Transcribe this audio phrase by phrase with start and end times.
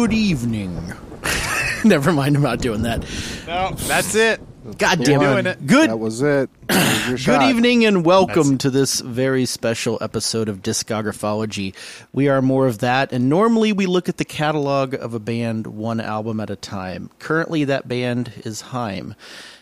[0.00, 0.94] Good evening.
[1.84, 3.00] Never mind, I'm not doing that.
[3.46, 4.40] No, that's it.
[4.78, 5.46] God damn it.
[5.46, 5.66] it.
[5.66, 6.48] Good That was it.
[6.68, 11.74] That was Good evening and welcome to this very special episode of Discographology.
[12.14, 15.66] We are more of that, and normally we look at the catalog of a band
[15.66, 17.10] one album at a time.
[17.18, 19.14] Currently, that band is Haim.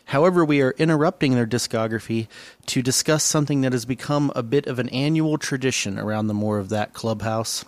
[0.04, 2.28] However, we are interrupting their discography
[2.66, 6.58] to discuss something that has become a bit of an annual tradition around the More
[6.58, 7.64] of That clubhouse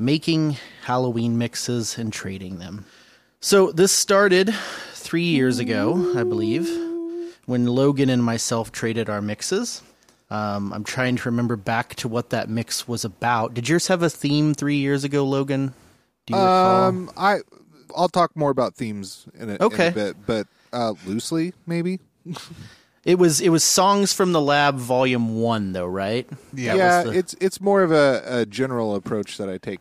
[0.00, 2.86] making Halloween mixes and trading them.
[3.40, 4.54] So, this started
[4.94, 6.68] three years ago, I believe
[7.46, 9.82] when Logan and myself traded our mixes.
[10.30, 13.54] Um, I'm trying to remember back to what that mix was about.
[13.54, 15.74] Did yours have a theme three years ago, Logan?
[16.26, 16.84] Do you recall?
[16.84, 17.40] Um, I
[17.96, 21.98] I'll talk more about themes in a, in a bit, but uh, loosely maybe.
[23.04, 26.28] It was it was songs from the lab, volume one, though, right?
[26.52, 26.74] Yeah.
[26.74, 29.80] yeah, the- it's it's more of a, a general approach that I take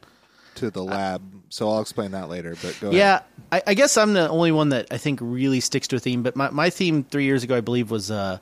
[0.55, 1.21] to the lab.
[1.49, 2.55] So I'll explain that later.
[2.61, 2.97] But go ahead.
[2.97, 5.99] Yeah, I, I guess I'm the only one that I think really sticks to a
[5.99, 6.23] theme.
[6.23, 8.37] But my, my theme three years ago, I believe, was uh,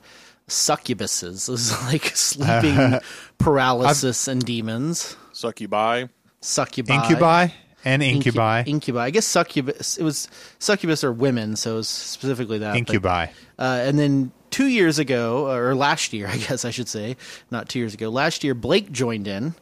[0.48, 1.48] succubuses.
[1.48, 3.00] It was like sleeping
[3.38, 5.16] paralysis and demons.
[5.32, 6.04] Succubi.
[6.40, 6.94] Succubi.
[6.94, 7.46] Incubi
[7.88, 8.62] and Incu- incubi.
[8.66, 9.00] Incubi.
[9.04, 9.96] I guess succubus.
[9.98, 12.72] It was succubus are women, so it was specifically that.
[12.72, 13.26] but- Incubi.
[13.58, 17.16] Uh, and then two years ago, or last year, I guess I should say,
[17.50, 18.08] not two years ago.
[18.10, 19.54] Last year, Blake joined in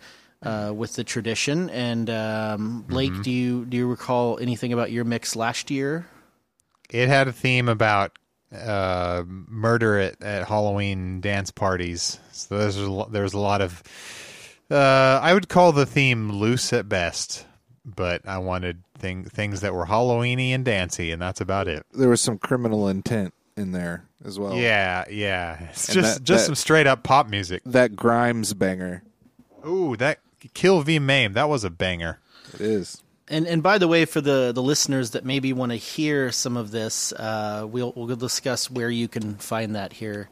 [0.43, 1.71] uh, with the tradition.
[1.71, 3.23] And um, Blake, Mm-hmm.
[3.23, 6.07] do you do you recall anything about your mix last year?
[6.91, 8.17] It had a theme about
[8.55, 12.21] uh, murder at, at Halloween dance parties.
[12.33, 13.83] So there's a, there's a lot of.
[14.71, 17.45] Uh, I would call the theme loose at best,
[17.87, 21.87] but I wanted thing, things that were Halloweeny and dancy, and that's about it.
[21.95, 24.55] there was some criminal intent in there as well.
[24.55, 25.69] Yeah, yeah.
[25.71, 27.63] It's And just that- just that- some straight up pop music.
[27.65, 29.03] that Grimes banger.
[29.67, 30.19] Ooh, that
[30.55, 31.33] Kill V Maim.
[31.35, 32.19] that was a banger.
[32.55, 33.03] It is.
[33.29, 36.57] And and by the way, for the, the listeners that maybe want to hear some
[36.57, 40.29] of this, uh, we'll we'll discuss where you can find that here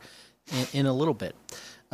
[0.53, 1.35] in, in a little bit.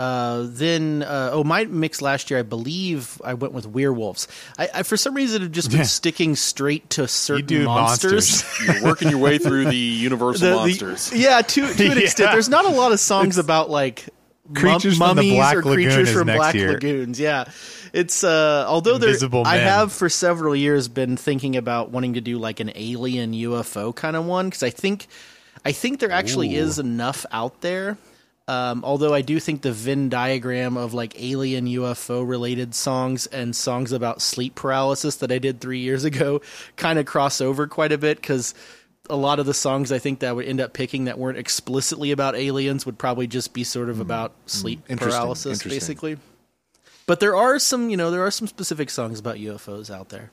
[0.01, 4.29] Uh, then uh, oh, my mix last year, I believe I went with werewolves.
[4.59, 8.13] I, I for some reason have just been sticking straight to certain do monsters.
[8.43, 8.67] monsters.
[8.81, 11.13] You're working your way through the Universal The- the- monsters.
[11.15, 12.03] yeah, to to an Yeah.
[12.05, 12.33] extent.
[12.33, 14.07] There's not a lot of songs about like
[14.55, 16.73] Creatures mum- from the mummies Black or Lagoon creatures from next Black year.
[16.73, 17.21] Lagoons.
[17.21, 17.45] Yeah,
[17.93, 22.21] it's uh, although there Invisible I have for several years been thinking about wanting to
[22.23, 25.07] do like an alien UFO kind of one because I think
[25.65, 27.99] I think there actually is enough out there.
[28.49, 33.55] Um, although I do think the Venn diagram of like alien UFO related songs and
[33.55, 36.41] songs about sleep paralysis that I did three years ago
[36.77, 38.55] kind of cross over quite a bit because
[39.09, 41.39] a lot of the songs I think that I would end up picking that weren't
[41.39, 45.71] explicitly about aliens would probably just be sort of about sleep Interesting, paralysis, interesting.
[45.71, 46.19] basically.
[47.07, 50.31] But there are some, you know, there are some specific songs about UFOs out there.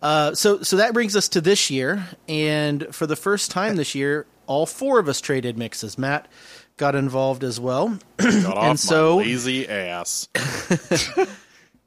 [0.00, 3.94] Uh, so, so that brings us to this year, and for the first time this
[3.94, 5.98] year, all four of us traded mixes.
[5.98, 6.28] Matt
[6.80, 10.28] got involved as well, Got off And so- my lazy ass.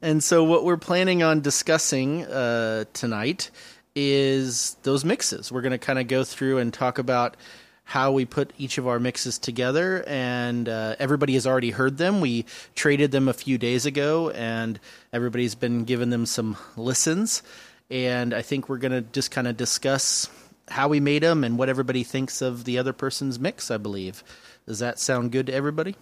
[0.00, 3.50] and so what we're planning on discussing uh, tonight
[3.96, 5.50] is those mixes.
[5.50, 7.36] We're going to kind of go through and talk about
[7.82, 12.20] how we put each of our mixes together, and uh, everybody has already heard them.
[12.20, 12.44] We
[12.76, 14.78] traded them a few days ago, and
[15.12, 17.42] everybody's been giving them some listens.
[17.90, 20.28] And I think we're going to just kind of discuss
[20.68, 23.70] how we made them and what everybody thinks of the other person's mix.
[23.72, 24.22] I believe.
[24.66, 25.96] Does that sound good to everybody?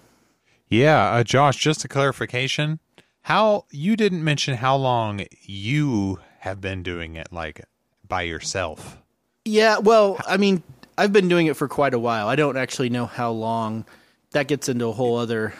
[0.68, 2.80] Yeah, uh, Josh, just a clarification.
[3.22, 7.64] How you didn't mention how long you have been doing it like
[8.06, 8.98] by yourself.
[9.44, 10.62] Yeah, well, I mean,
[10.96, 12.28] I've been doing it for quite a while.
[12.28, 13.84] I don't actually know how long.
[14.32, 15.52] That gets into a whole other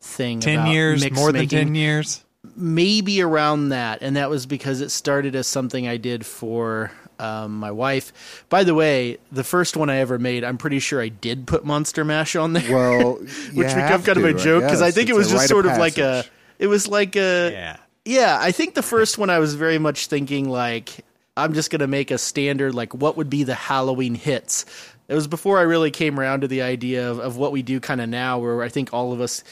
[0.00, 0.40] thing.
[0.40, 2.22] 10 about years, more than 10 years?
[2.56, 7.58] maybe around that, and that was because it started as something I did for um,
[7.58, 8.44] my wife.
[8.48, 11.64] By the way, the first one I ever made, I'm pretty sure I did put
[11.64, 12.74] Monster Mash on there.
[12.74, 14.94] Well, which you became have kind of to, a joke because I, guess.
[14.94, 16.24] think it was just sort of like a.
[16.58, 17.50] It was like a.
[17.52, 17.76] Yeah.
[18.06, 21.04] Yeah, I think the first one I was very much thinking like
[21.36, 24.64] I'm just gonna make a standard like what would be the Halloween hits.
[25.06, 27.78] it was before I really came around to the idea of, of what we do
[27.78, 29.44] kind of now, where I think all of us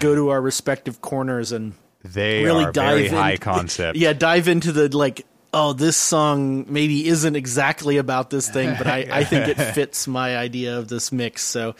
[0.00, 3.96] go to our respective corners and They really are dive very in- high concept.
[3.98, 5.26] Yeah, dive into the like.
[5.54, 10.08] Oh, this song maybe isn't exactly about this thing, but I, I think it fits
[10.08, 11.42] my idea of this mix.
[11.42, 11.74] So,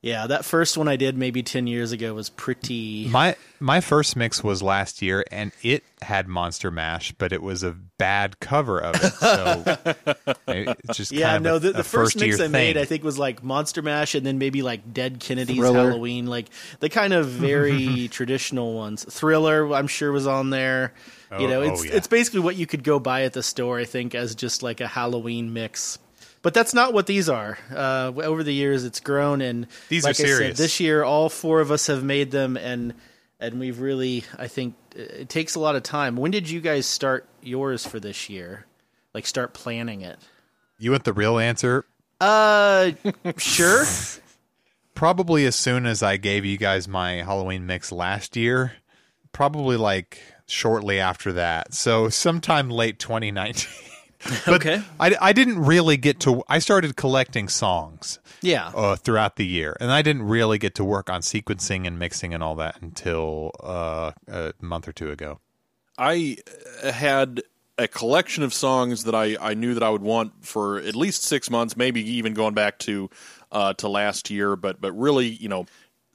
[0.00, 3.08] yeah, that first one I did maybe ten years ago was pretty.
[3.08, 7.64] My my first mix was last year, and it had Monster Mash, but it was
[7.64, 9.12] a bad cover of it.
[9.14, 12.76] So it's just Yeah, of no, a, the, a the first mix year I made.
[12.76, 15.90] I think, was like Monster Mash, and then maybe like Dead Kennedy's Thriller.
[15.90, 16.46] Halloween, like
[16.78, 19.04] the kind of very traditional ones.
[19.04, 20.94] Thriller, I'm sure, was on there.
[21.32, 21.94] you Oh, know, oh, it's yeah.
[21.96, 24.80] it's basically what you could go buy at the store, I think, as just like
[24.80, 25.98] a Halloween mix.
[26.42, 27.58] But that's not what these are.
[27.70, 31.28] Uh, over the years, it's grown, and These are like I said, this year, all
[31.28, 32.94] four of us have made them, and
[33.40, 36.16] and we've really, I think, it takes a lot of time.
[36.16, 38.66] When did you guys start yours for this year?
[39.14, 40.18] Like, start planning it?
[40.78, 41.84] you want the real answer?
[42.20, 42.92] Uh,
[43.36, 43.84] sure.
[44.94, 48.72] Probably as soon as I gave you guys my Halloween mix last year.
[49.32, 51.74] Probably like shortly after that.
[51.74, 53.68] So sometime late 2019.
[54.46, 54.82] But Okay.
[54.98, 56.42] I, I didn't really get to.
[56.48, 58.72] I started collecting songs Yeah.
[58.74, 62.34] uh, throughout the year, and I didn't really get to work on sequencing and mixing
[62.34, 65.38] and all that until uh, a month or two ago.
[65.96, 66.38] I
[66.82, 67.42] uh, had
[67.78, 71.22] a collection of songs that I, I knew that I would want for at least
[71.22, 73.08] six months, maybe even going back to
[73.52, 74.56] uh, to last year.
[74.56, 75.66] But but really, you know,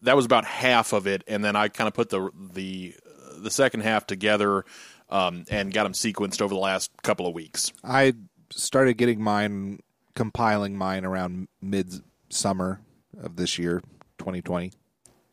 [0.02, 2.96] that was about half of it, and then I kind of put the the
[3.38, 4.66] the second half together
[5.14, 7.72] um, and got them sequenced over the last couple of weeks.
[7.84, 8.14] I
[8.52, 9.80] started getting mine,
[10.16, 12.82] compiling mine around mid summer
[13.22, 13.82] of this year,
[14.18, 14.72] 2020.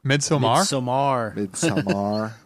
[0.04, 0.64] Midsommar.
[0.64, 1.34] Somar.
[1.34, 2.34] Midsummer.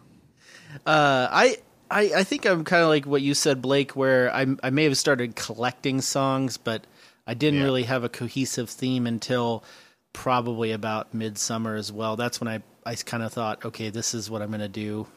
[0.85, 1.57] Uh, I,
[1.89, 4.83] I, I think I'm kind of like what you said, Blake, where I, I may
[4.83, 6.85] have started collecting songs, but
[7.25, 7.65] I didn't Yeah.
[7.65, 9.63] really have a cohesive theme until
[10.11, 12.17] probably about midsummer as well.
[12.17, 15.07] That's when I, I kind of thought, okay, this is what I'm going to do,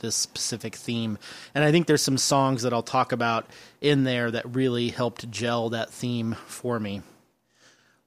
[0.00, 1.18] this specific theme.
[1.54, 3.46] And I think there's some songs that I'll talk about
[3.80, 7.02] in there that really helped gel that theme for me.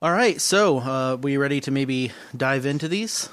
[0.01, 3.29] All right, so uh, we ready to maybe dive into these?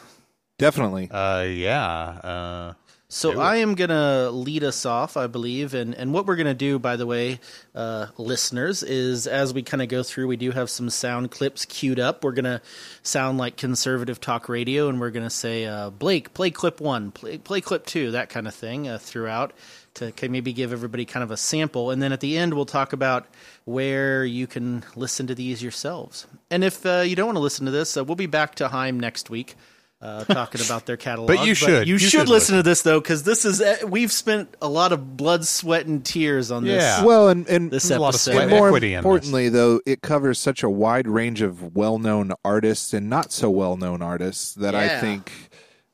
[0.59, 1.11] Definitely.
[1.11, 1.83] uh, yeah.
[1.83, 2.73] Uh,
[3.14, 6.81] So I am gonna lead us off, I believe, and and what we're gonna do,
[6.81, 7.38] by the way,
[7.72, 11.64] uh, listeners, is as we kind of go through, we do have some sound clips
[11.64, 12.25] queued up.
[12.25, 12.61] We're gonna
[13.05, 17.38] sound like conservative talk radio, and we're gonna say, uh, Blake, play clip one, play
[17.38, 19.52] play clip two, that kind of thing uh, throughout
[19.94, 22.93] to maybe give everybody kind of a sample, and then at the end we'll talk
[22.93, 23.26] about
[23.64, 26.26] where you can listen to these yourselves.
[26.50, 28.70] And if uh, you don't want to listen to this, uh, we'll be back to
[28.70, 29.55] Haim next week.
[30.00, 31.87] Uh, talking about their catalog, But you should.
[31.88, 34.69] You, You should, should listen to this though, because this is uh, we've spent a
[34.69, 36.82] lot of blood, sweat, and tears on this.
[36.82, 37.05] Yeah.
[37.05, 38.32] well, and, and This a lot of episode.
[38.32, 38.99] sweat and more equity in this.
[38.99, 44.02] importantly, though, it covers such a wide range of well-known artists and not so well-known
[44.02, 45.32] artists that I think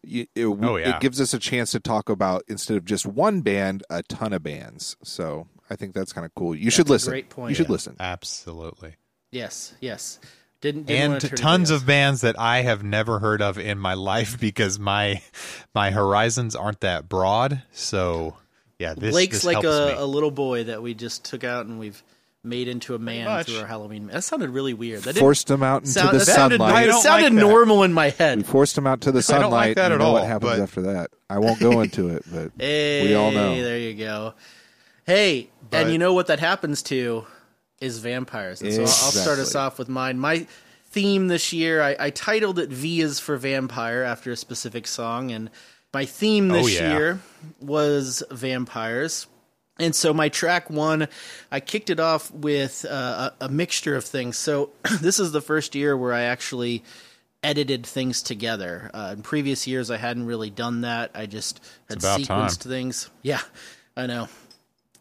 [0.04, 0.96] y- it, Oh, yeah.
[0.96, 4.32] it gives us a chance to talk about instead of just one band, a ton
[4.32, 4.96] of bands.
[5.04, 6.56] So I think that's kind of cool.
[6.56, 7.10] You should a listen.
[7.12, 7.50] great point.
[7.50, 7.72] You should Yeah.
[7.72, 7.96] listen.
[8.00, 8.96] absolutely.
[9.30, 10.18] Yes, yes.
[10.60, 13.78] Didn't, didn't wanna and tons anybody of bands that I have never heard of in
[13.78, 15.22] my life because my
[15.74, 17.62] my horizons aren't that broad.
[17.72, 18.36] So
[18.78, 19.92] yeah, this Blake's this like helps a, me.
[19.98, 22.02] a little boy that we just took out and we've
[22.42, 24.06] made into a man through our Halloween.
[24.06, 25.00] That sounded really weird.
[25.02, 26.74] That didn't Forced him out into sound, the that sounded, sunlight.
[26.74, 27.40] I it don't sounded like that.
[27.40, 28.38] normal in my head.
[28.38, 29.40] We forced them out to the sunlight.
[29.40, 31.10] I don't like that at know all, what happens but- after that.
[31.28, 33.62] I won't go into it, but Hey, we all know.
[33.62, 34.34] There you go.
[35.06, 37.26] Hey, But- and you know what that happens to
[37.80, 38.60] is vampires.
[38.62, 40.18] And so I'll, I'll start us off with mine.
[40.18, 40.46] My
[40.90, 45.30] theme this year, I, I titled it "V is for Vampire" after a specific song,
[45.32, 45.50] and
[45.92, 46.92] my theme this Oh, yeah.
[46.96, 47.20] year
[47.60, 49.26] was vampires.
[49.78, 51.08] And so my track one,
[51.50, 54.36] I kicked it off with uh, a, a mixture of things.
[54.36, 54.70] So
[55.00, 56.84] this is the first year where I actually
[57.42, 58.90] edited things together.
[58.92, 61.12] Uh, in previous years, I hadn't really done that.
[61.14, 62.48] I just had about time.
[62.48, 63.08] sequenced things.
[63.22, 63.40] Yeah,
[63.96, 64.28] I know.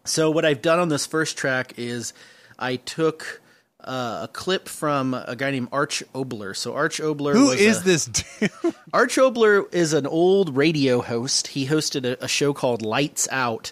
[0.05, 2.13] So what I've done on this first track is
[2.59, 3.41] I took
[3.81, 6.55] uh, a clip from a guy named Arch Oboler.
[6.55, 8.51] So Arch Oboler Who is a- this dude?
[8.93, 11.47] Arch Oboler is an old radio host.
[11.47, 13.71] He hosted a, a show called Lights Out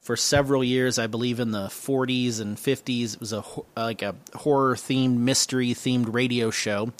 [0.00, 3.14] for several years, I believe in the 40s and 50s.
[3.14, 3.42] It was a
[3.76, 6.92] like a horror themed, mystery themed radio show.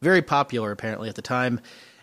[0.00, 1.60] Very popular apparently at the time.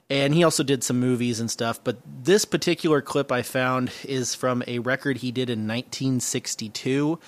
[0.09, 4.35] And he also did some movies and stuff, but this particular clip I found is
[4.35, 7.19] from a record he did in 1962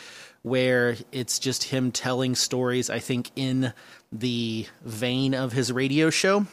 [0.46, 3.74] where it's just him telling stories I think in
[4.12, 6.46] the vein of his radio show.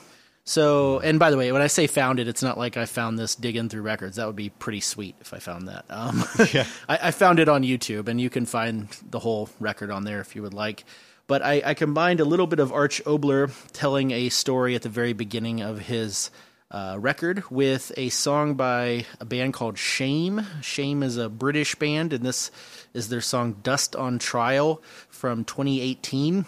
[0.44, 3.18] So, and by the way, when I say found it, it's not like I found
[3.18, 4.16] this digging through records.
[4.16, 5.84] That would be pretty sweet if I found that.
[5.90, 6.64] Um, Yeah.
[6.88, 10.20] I, I found it on YouTube, and you can find the whole record on there
[10.20, 10.84] if you would like.
[11.26, 14.88] But I, I combined a little bit of Arch Oboler telling a story at the
[14.88, 16.30] very beginning of his
[16.70, 20.46] uh, record with a song by a band called Shame.
[20.62, 22.50] Shame is a British band, and this
[22.94, 26.44] is their song Dust on Trial from 2018.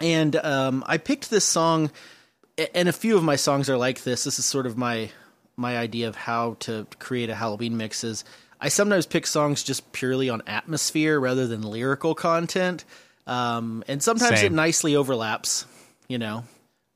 [0.00, 1.90] And um, I picked this song,
[2.74, 4.24] and a few of my songs are like this.
[4.24, 5.10] This is sort of my
[5.58, 8.04] my idea of how to create a Halloween mix.
[8.04, 8.24] Is
[8.60, 12.84] I sometimes pick songs just purely on atmosphere rather than lyrical content,
[13.26, 14.52] um, and sometimes Same.
[14.52, 15.64] it nicely overlaps.
[16.08, 16.44] You know,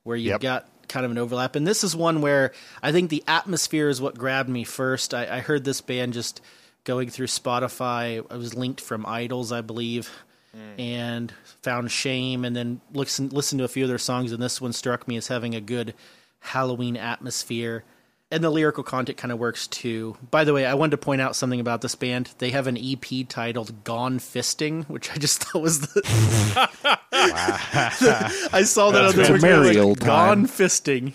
[0.05, 0.41] where you've Yep.
[0.43, 1.57] got kind of an overlap.
[1.57, 5.15] And this is one where I think the atmosphere is what grabbed me first.
[5.15, 6.41] I, I heard this band just
[6.85, 8.25] going through Spotify.
[8.31, 10.11] I was linked from IDLES, I believe,
[10.57, 10.81] mm.
[10.81, 11.33] and
[11.63, 14.33] found Shame, and then listened listened to a few of their songs.
[14.33, 15.95] And this one struck me as having a good
[16.41, 17.85] Halloween atmosphere.
[18.33, 20.17] And the lyrical content kind of works too.
[20.31, 22.31] By the way, I wanted to point out something about this band.
[22.39, 26.99] They have an EP titled "Gone Fisting," which I just thought was the.
[28.53, 30.47] I saw that on It's the a merry old Gone.
[30.47, 31.15] Fisting.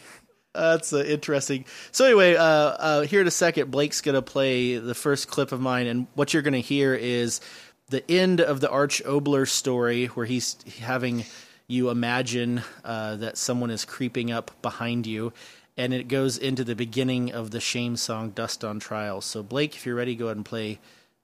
[0.56, 1.66] That's uh, interesting.
[1.92, 5.62] So anyway, uh, uh, here in a second, Blake's gonna play the first clip of
[5.62, 7.42] mine, and what you're gonna hear is
[7.90, 11.26] the end of the Arch Oboler story, where he's having
[11.68, 15.34] you imagine uh, that someone is creeping up behind you,
[15.78, 19.76] and it goes into the beginning of the Shame song "Dust on Trial." So Blake,
[19.76, 20.80] if you're ready, go ahead and play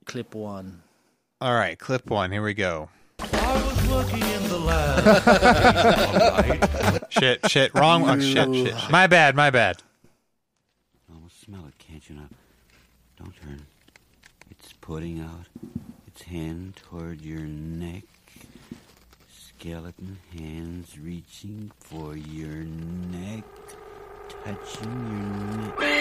[0.06, 0.82] clip one.
[1.40, 2.32] All right, clip one.
[2.32, 2.90] Here we go.
[3.34, 5.02] I was working in the lab.
[7.12, 8.08] Shit, shit, wrong.
[8.10, 8.92] Oh, shit, shit, shit.
[8.92, 9.82] My bad, my bad.
[11.10, 12.30] I almost smell it, can't you now?
[13.18, 13.66] Don't turn.
[14.50, 15.46] It's putting out
[16.08, 18.04] its hand toward your neck.
[19.32, 23.44] Skeleton hands reaching for your neck,
[24.44, 25.92] touching your neck.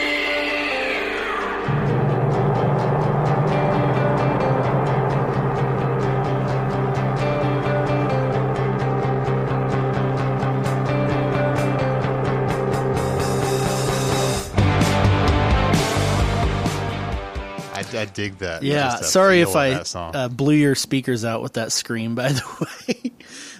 [18.00, 18.62] I, I dig that.
[18.62, 22.14] Yeah, Just the sorry if I uh, blew your speakers out with that scream.
[22.16, 23.12] By the way,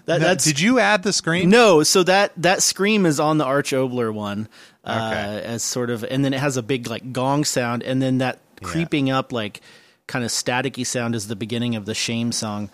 [0.07, 1.51] that, Now, that's did you add the screen?
[1.51, 1.83] no.
[1.83, 4.49] So that that scream is on the Arch Oboler one,
[4.85, 5.43] uh, Okay.
[5.47, 8.39] as sort of, and then it has a big like gong sound, and then that
[8.63, 9.61] creeping up like
[10.07, 12.71] kind of staticky sound is the beginning of the Shame song,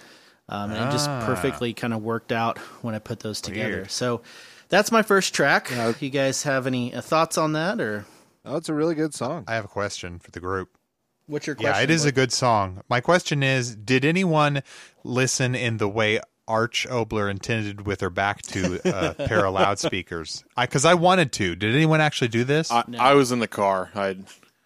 [0.48, 1.24] um, and it just Ah.
[1.26, 3.68] perfectly kind of worked out when I put those together.
[3.76, 3.90] Weird.
[3.90, 4.22] So
[4.68, 5.70] that's my first track.
[6.00, 8.06] you guys have any uh, thoughts on that, or
[8.48, 9.44] Oh, it's a really good song.
[9.48, 10.70] I have a question for the group.
[11.26, 11.74] What's your question?
[11.74, 12.82] Yeah, it is a good song.
[12.88, 14.62] My question is Did anyone
[15.02, 19.54] listen in the way Arch Oboler intended with her back to uh, a pair of
[19.54, 20.44] loudspeakers?
[20.58, 21.56] Because I, wanted to.
[21.56, 22.70] Did anyone actually do this?
[22.70, 23.90] I, I was in the car.
[23.94, 24.16] I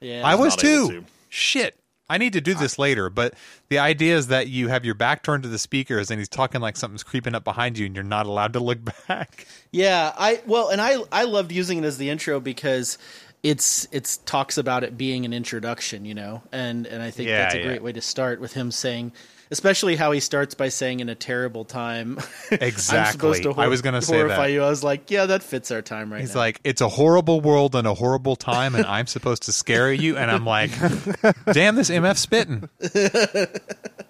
[0.01, 0.89] Yeah, I was too.
[0.89, 1.05] to.
[1.31, 1.77] Shit.
[2.11, 3.35] I need to do this later, but
[3.69, 6.61] the idea is that you have your back turned to the speakers and he's talking
[6.61, 9.47] like something's creeping up behind you and you're not allowed to look back.
[9.71, 12.99] Yeah, I well, and I I loved using it as the intro because
[13.43, 17.43] it's it's talks about it being an introduction, you know, and and I think Yeah,
[17.43, 17.65] that's a yeah.
[17.65, 19.13] great way to start with him saying,
[19.51, 22.19] especially how he starts by saying in a terrible time.
[22.51, 23.13] I'm Exactly.
[23.13, 24.53] supposed to I was gonna say horrify that.
[24.53, 24.63] you.
[24.63, 26.41] I was like, yeah, that fits our time right He's now.
[26.41, 30.19] like, it's a horrible world and a horrible time, and I'm supposed to scare you.
[30.19, 30.71] And I'm like,
[31.53, 32.69] damn, this MF spitting.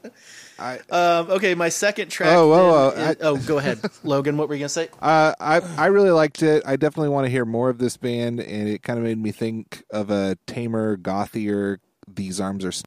[0.60, 2.36] um, okay, my second track.
[2.36, 4.36] Oh, whoa, whoa, is- oh, go ahead, Logan.
[4.36, 4.88] What were you gonna say?
[5.00, 6.62] Uh, I I really liked it.
[6.66, 9.32] I definitely want to hear more of this band, and it kind of made me
[9.32, 11.78] think of a tamer, gothier.
[12.12, 12.68] These arms are.
[12.68, 12.82] S-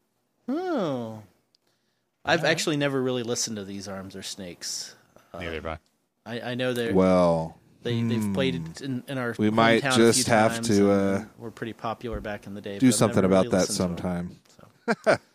[0.47, 1.23] Oh,
[2.25, 4.93] I've actually never really listened to these arms Are snakes.
[5.33, 5.77] Neither have I.
[6.25, 9.93] I, I know they're Well, They they've played it in, in our We might hometown
[9.93, 12.77] a just few have to, uh, we're pretty popular back in the day.
[12.77, 14.37] do something about really that listened to 'em.
[14.85, 15.19] sometime.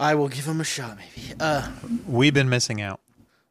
[0.00, 1.34] I will give him a shot, maybe.
[1.38, 1.70] Uh,
[2.08, 3.00] We've been missing out.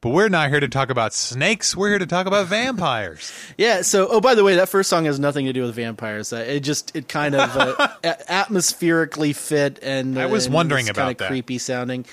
[0.02, 1.76] But we're not here to talk about snakes.
[1.76, 3.34] We're here to talk about vampires.
[3.58, 3.82] yeah.
[3.82, 6.32] So, oh, by the way, that first song has nothing to do with vampires.
[6.32, 10.88] Uh, it just it kind of uh, a- atmospherically fit, and I was and wondering
[10.88, 11.28] it's about kinda that.
[11.28, 12.06] creepy sounding.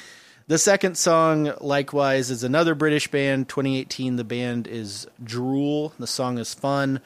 [0.49, 3.49] The second song, likewise, is another British band.
[3.49, 4.16] 2018.
[4.16, 5.93] The band is Drool.
[5.99, 7.00] The song is fun.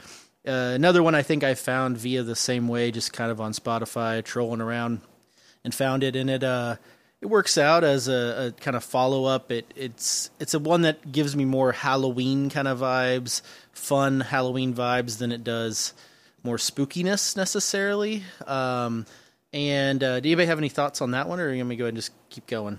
[0.49, 3.53] Uh, another one I think I found via the same way, just kind of on
[3.53, 5.03] Spotify, trolling around,
[5.63, 6.17] and found it.
[6.17, 6.77] And it uh,
[7.21, 9.51] it works out as a, a kind of follow up.
[9.53, 14.75] It it's it's a one that gives me more Halloween kind of vibes, fun Halloween
[14.75, 15.93] vibes than it does
[16.43, 18.23] more spookiness necessarily.
[18.47, 19.05] Um,
[19.53, 21.85] and uh, do anybody have any thoughts on that one, or are you gonna go
[21.85, 22.79] ahead and just keep going?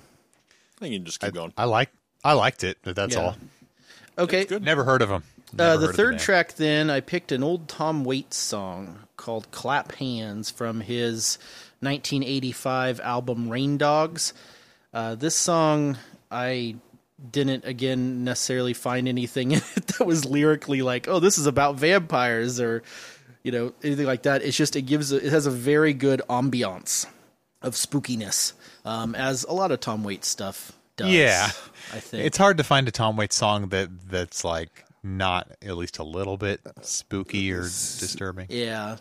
[0.78, 1.54] I think you can just keep going.
[1.58, 1.90] I like.
[2.24, 3.22] I liked it, but that's Yeah.
[3.22, 3.36] all.
[4.18, 5.24] Okay, Never heard of them.
[5.58, 10.50] Uh, the third track, then, I picked an old Tom Waits song called Clap Hands
[10.50, 11.38] from his
[11.82, 14.34] 1985 album Rain Dogs.
[14.94, 15.98] Uh, this song
[16.30, 16.76] I
[17.32, 21.76] didn't again necessarily find anything in it that was lyrically like, oh, this is about
[21.76, 22.84] vampires or
[23.44, 24.42] you know anything like that.
[24.42, 27.06] It's just it gives a, it has a very good ambiance
[27.62, 28.54] of spookiness,
[28.86, 31.12] um, as a lot of Tom Waits stuff does.
[31.12, 31.50] Yeah.
[31.94, 35.78] I think It's hard to find a Tom Waits song that that's like not at
[35.78, 38.48] least a little bit spooky or disturbing.
[38.50, 38.98] Yeah,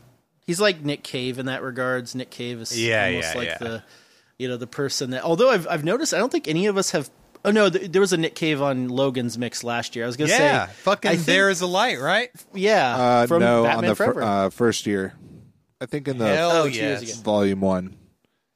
[0.51, 2.15] he's like Nick Cave in that regards.
[2.15, 3.59] Nick Cave is Yeah, almost yeah, like yeah.
[3.59, 3.83] the
[4.39, 5.23] you know the person that.
[5.23, 7.11] Although I've I've noticed, I don't think any of us have.
[7.45, 10.05] Oh no, th- there was a Nick Cave on Logan's mix last year.
[10.05, 12.31] I was gonna Yeah, say, fucking think- there is a light, right?
[12.53, 14.23] yeah, Uh, from no, Batman on the fir- Forever.
[14.23, 15.15] uh, first year.
[15.81, 17.17] I think in the Hell Oh, two yes.
[17.21, 17.97] volume one.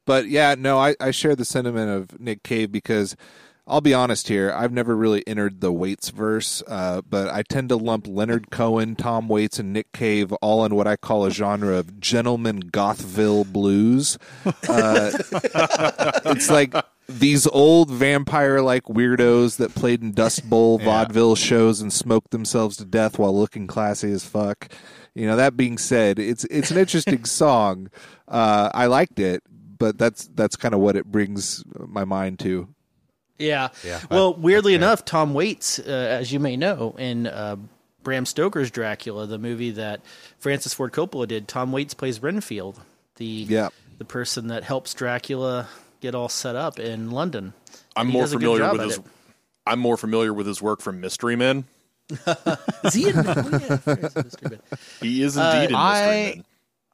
[0.07, 3.17] But yeah, no, I, I share the sentiment of Nick Cave because
[3.67, 7.71] I'll be honest here, I've never really entered the Waits verse, uh, but I tend
[7.71, 11.31] to lump Leonard Cohen, Tom Waits, and Nick Cave all in what I call a
[11.31, 14.19] genre of gentleman Gothville blues.
[14.69, 15.13] Uh,
[16.27, 16.75] it's like
[17.09, 20.85] these old vampire like weirdos that played in Dust Bowl Yeah.
[20.87, 24.69] vaudeville shows and smoked themselves to death while looking classy as fuck.
[25.15, 27.89] You know, that being said, it's it's an interesting song.
[28.29, 29.43] Uh, I liked it,
[29.79, 32.74] but that's that's kind of what it brings my mind to.
[33.39, 33.69] Yeah.
[33.85, 37.57] Yeah, well, that- weirdly enough, Tom Waits, uh, as you may know, in uh,
[38.03, 40.01] Bram Stoker's Dracula, the movie that
[40.39, 42.81] Francis Ford Coppola did, Tom Waits plays Renfield,
[43.17, 43.69] the Yeah.
[43.99, 45.69] the person that helps Dracula
[46.01, 47.55] get all set up in London.
[47.97, 48.99] I'm more does a good familiar with his.
[48.99, 49.05] it.
[49.67, 51.65] I'm more familiar with his work from Mystery Men.
[52.85, 53.17] Is he in?
[53.17, 54.51] oh, yeah, Mr.
[54.51, 54.61] Ben.
[55.01, 56.45] He is Uh, indeed in Mystery I- Men.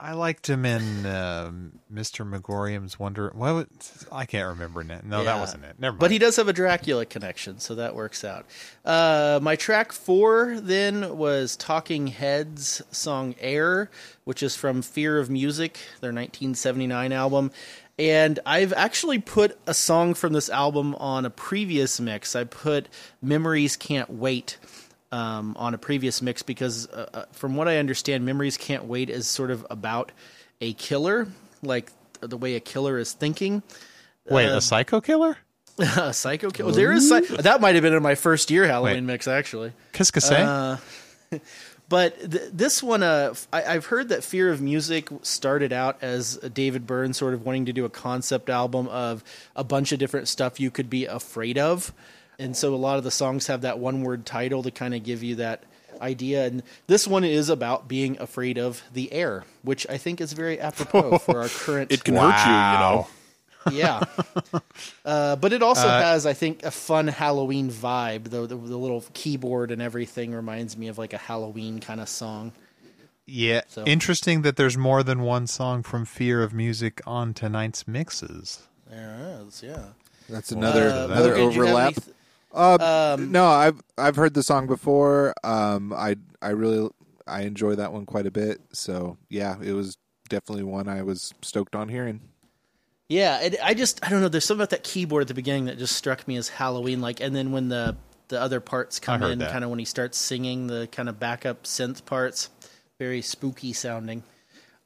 [0.02, 2.26] I liked him in um, Mr.
[2.26, 3.30] Magorium's Wonder.
[3.34, 3.54] What?
[3.54, 5.00] was- I can't remember now.
[5.04, 5.76] No, that wasn't it.
[5.78, 6.00] Never mind.
[6.00, 8.46] But he does have a Dracula connection, so that works out.
[8.84, 13.90] Uh, my track four then was Talking Heads' song Air,
[14.24, 17.50] which is from Fear of Music, their 1979 album.
[17.98, 22.34] And I've actually put a song from this album on a previous mix.
[22.34, 22.88] I put
[23.20, 24.56] Memories Can't Wait
[25.12, 29.10] um, on a previous mix because, uh, uh, from what I understand, Memories Can't Wait
[29.10, 30.12] is sort of about
[30.60, 31.26] a killer,
[31.62, 31.90] like
[32.20, 33.62] the way a killer is thinking.
[34.28, 35.36] Wait, uh, a psycho killer?
[35.78, 36.70] A psycho kill.
[36.72, 39.12] There is that might have been in my first year Halloween Wait.
[39.12, 39.72] mix actually.
[39.92, 40.40] Qu'est-ce que c'est?
[40.40, 40.76] Uh,
[41.88, 46.36] but th- this one, uh, I- I've heard that Fear of Music started out as
[46.36, 49.24] David Byrne sort of wanting to do a concept album of
[49.56, 51.94] a bunch of different stuff you could be afraid of,
[52.40, 55.04] and so a lot of the songs have that one word title to kind of
[55.04, 55.62] give you that
[56.00, 56.46] idea.
[56.46, 60.58] And this one is about being afraid of the air, which I think is very
[60.58, 63.08] apropos for our current It can hurt you, you know.
[63.70, 64.04] Yeah.
[65.04, 68.24] Uh, but it also Uh, has, I think, a fun Halloween vibe.
[68.24, 72.08] The, the the little keyboard and everything reminds me of like a Halloween kind of
[72.08, 72.52] song.
[73.26, 73.62] Yeah.
[73.68, 78.60] So- Interesting that there's more than one song from Fear of Music on tonight's mixes.
[78.88, 79.84] There is, yeah.
[80.28, 81.94] That's another Uh, another Logan, do you have overlap.
[81.94, 82.16] th-
[82.52, 85.34] Uh, Um, no, I've I've heard the song before.
[85.44, 86.90] Um, I I really
[87.26, 88.60] I enjoy that one quite a bit.
[88.72, 89.96] So yeah, it was
[90.28, 92.20] definitely one I was stoked on hearing.
[93.08, 94.28] Yeah, it, I just I don't know.
[94.28, 97.20] There's something about that keyboard at the beginning that just struck me as Halloween like,
[97.20, 97.96] and then when the
[98.28, 101.64] the other parts come in, kind of when he starts singing the kind of backup
[101.64, 102.48] synth parts,
[103.00, 104.22] very spooky sounding.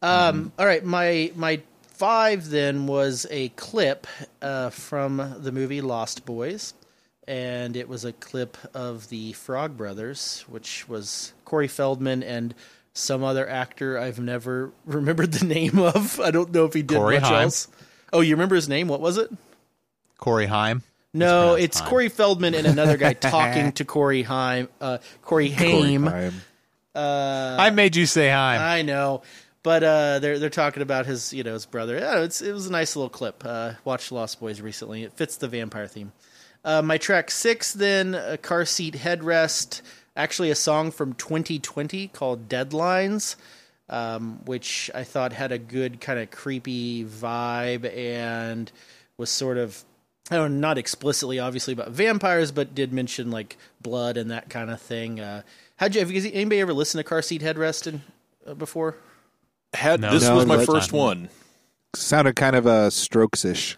[0.00, 4.06] Um, all right, my my five then was a clip
[4.40, 6.72] uh, from the movie Lost Boys,
[7.26, 12.54] and it was a clip of the Frog Brothers, which was Corey Feldman and
[12.92, 16.20] some other actor I've never remembered the name of.
[16.20, 17.42] I don't know if he did Corey much Haim.
[17.44, 17.68] else.
[18.12, 18.88] Oh, you remember his name?
[18.88, 19.30] What was it?
[20.18, 20.82] Corey Heim.
[21.12, 21.88] No, pronounced it's Haim.
[21.88, 24.68] Corey Feldman and another guy talking to Corey Heim.
[24.80, 26.02] Uh, Corey Haim.
[26.04, 26.34] Corey Haim.
[26.94, 28.60] Uh, I made you say Haim.
[28.60, 29.22] I know,
[29.64, 31.96] but uh, they're they're talking about his you know his brother.
[32.22, 33.42] It's it was a nice little clip.
[33.44, 35.02] Uh, watched Lost Boys recently.
[35.02, 36.12] It fits the vampire theme.
[36.64, 39.82] Uh, my track six then a car seat headrest.
[40.16, 43.34] Actually, a song from 2020 called Deadlines,
[43.88, 48.70] um, which I thought had a good kind of creepy vibe and
[49.16, 49.84] was sort of
[50.30, 54.48] I don't know, not explicitly obviously about vampires, but did mention like blood and that
[54.48, 55.20] kind of thing.
[55.20, 55.42] Uh,
[55.76, 58.00] how'd you have you, anybody ever listened to Car Seat Headrest in,
[58.46, 58.96] uh, before?
[59.74, 60.12] Had No.
[60.12, 61.28] this No, was my first not- one.
[61.94, 63.76] Sounded kind of uh, strokes ish.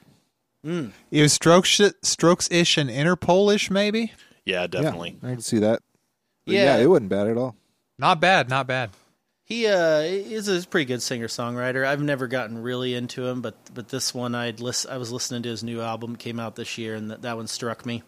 [1.10, 4.12] It was strokes strokes ish and Interpolish, maybe.
[4.44, 5.16] Yeah, definitely.
[5.22, 5.80] I can see that.
[6.44, 6.76] But Yeah.
[6.76, 7.56] yeah, it wasn't bad at all.
[7.98, 8.90] Not bad, not bad.
[9.44, 11.86] He uh, is a pretty good singer songwriter.
[11.86, 15.42] I've never gotten really into him, but but this one I'd list, I was listening
[15.44, 18.02] to his new album it came out this year, and that, that one struck me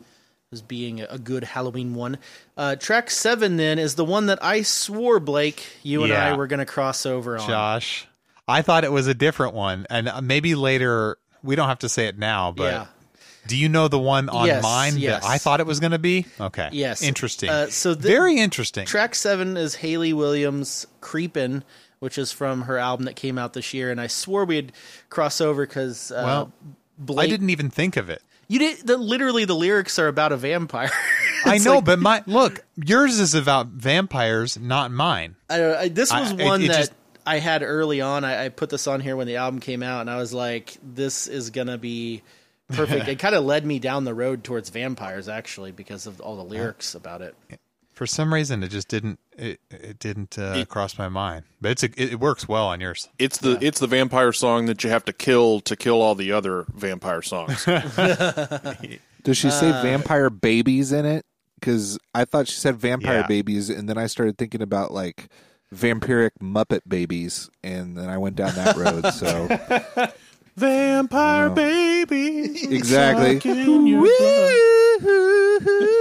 [0.51, 2.19] as being a, a good Halloween one.
[2.57, 6.33] Uh, track seven then is the one that I swore Blake you and Yeah.
[6.33, 7.47] I were going to cross over on.
[7.47, 8.09] Josh,
[8.49, 11.19] I thought it was a different one, and uh, maybe later
[11.49, 12.87] we don't have to say it now, but yeah.
[13.47, 15.23] Do you know the one on Yes, mine yes.
[15.23, 16.27] that I thought it was going to be?
[16.39, 16.69] Okay.
[16.73, 17.03] Yes.
[17.03, 17.49] Interesting.
[17.49, 18.85] Uh, so the- very interesting.
[18.85, 21.65] Track seven is Hayley Williams' "Creepin',"
[22.01, 24.73] which is from her album that came out this year, and I swore we'd
[25.09, 26.53] cross over because uh, Well,
[26.99, 28.21] Blake, I didn't even think of it.
[28.49, 28.87] You did.
[28.87, 30.91] The, literally, the lyrics are about a vampire.
[31.47, 35.37] I know, like- but my look, yours is about vampires, not mine.
[35.49, 36.93] I, don't I, this I- was it- one it that just-
[37.29, 38.25] I had early on.
[38.25, 40.77] I, I put this on here when the album came out, and I was like,
[40.83, 42.23] "This is gonna be
[42.73, 46.37] perfect." it kind of led me down the road towards vampires, actually, because of all
[46.37, 47.35] the lyrics about it.
[47.93, 49.19] For some reason, it just didn't.
[49.37, 51.45] It, it didn't uh, cross my mind.
[51.61, 53.09] But it's a, it, it works well on yours.
[53.19, 56.33] It's the it's the vampire song that you have to kill to kill all the
[56.33, 57.65] other vampire songs.
[59.25, 61.25] Does she say Uh, vampire babies in it?
[61.59, 63.27] Because I thought she said vampire Yeah.
[63.27, 65.29] babies, and then I started thinking about like
[65.75, 69.07] vampiric Muppet babies, and then I went down that road.
[69.13, 69.49] So
[70.57, 73.39] vampire baby, exactly.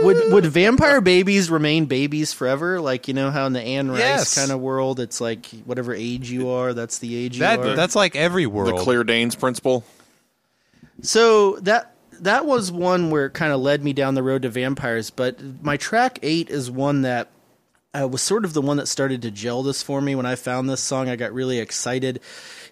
[0.01, 2.79] Would would vampire babies remain babies forever?
[2.79, 4.35] Like you know how in the Anne Rice Yes.
[4.35, 7.75] kind of world, it's like whatever age you are, that's the age you That are.
[7.75, 8.69] that's like every world.
[8.69, 8.83] The world.
[8.85, 9.83] Claire Danes principle.
[11.01, 14.49] So that that was one where it kind of led me down the road to
[14.49, 15.09] vampires.
[15.09, 17.29] But my track eight is one that
[17.93, 20.15] uh, was sort of the one that started to gel this for me.
[20.15, 22.19] When I found this song, I got really excited.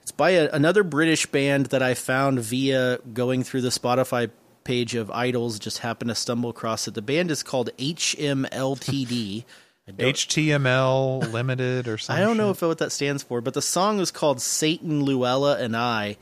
[0.01, 4.30] It's by a, another British band that I found via going through the Spotify
[4.63, 5.60] page of IDLES.
[5.60, 6.93] Just happened to stumble across it.
[6.93, 9.45] The band is called HMLTD.
[9.88, 12.21] I HTML limited or something.
[12.21, 15.58] I don't know if what that stands for, but the song is called Satan, Luella,
[15.60, 16.17] and I.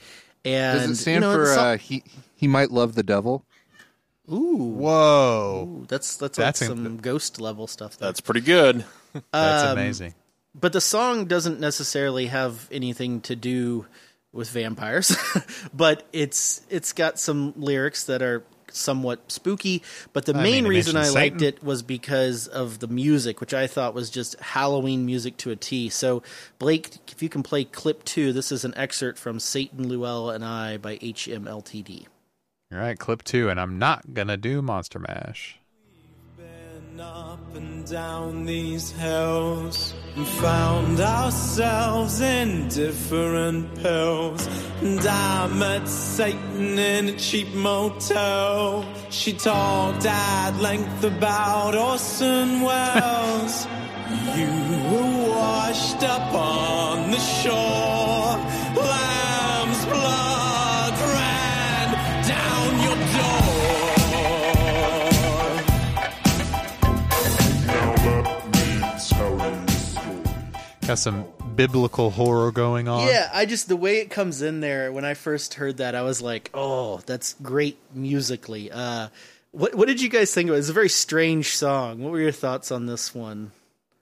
[0.46, 2.04] And Does it stand you know, for song- uh, he?
[2.36, 3.46] He might love the devil.
[4.32, 7.98] Ooh, Whoa, Ooh, that's that's, That's like in- some ghost level stuff.
[7.98, 8.08] There.
[8.08, 8.86] That's pretty good.
[9.32, 10.14] that's Um, amazing.
[10.56, 13.86] But the song doesn't necessarily have anything to do
[14.32, 15.16] with vampires,
[15.74, 19.84] but it's it's got some lyrics that are somewhat spooky.
[20.14, 23.42] But the I main mean, reason I mentions liked it was because of the music,
[23.42, 25.90] which I thought was just Halloween music to a T.
[25.90, 26.24] So
[26.60, 30.46] Blake, if you can play clip two, this is an excerpt from Satan, Luella, and
[30.46, 32.06] I by HMLTD.
[32.74, 35.60] All right, clip two, and I'm not gonna do Monster Mash.
[36.36, 44.48] Been up and down these hills and found ourselves in different pills.
[44.82, 48.92] And I met Satan in a cheap motel.
[49.12, 53.68] She talked at length about Orson Welles.
[54.36, 54.48] you
[54.90, 58.40] were washed up on the shore.
[58.76, 60.33] Lamb's blood
[70.88, 73.08] Got some biblical horror going on.
[73.08, 74.92] Yeah, I just the way it comes in there.
[74.92, 79.08] When I first heard that, I was like, "Oh, that's great musically." Uh,
[79.52, 80.60] what what did you guys think of it?
[80.60, 82.00] It's a very strange song.
[82.04, 83.52] What were your thoughts on this one?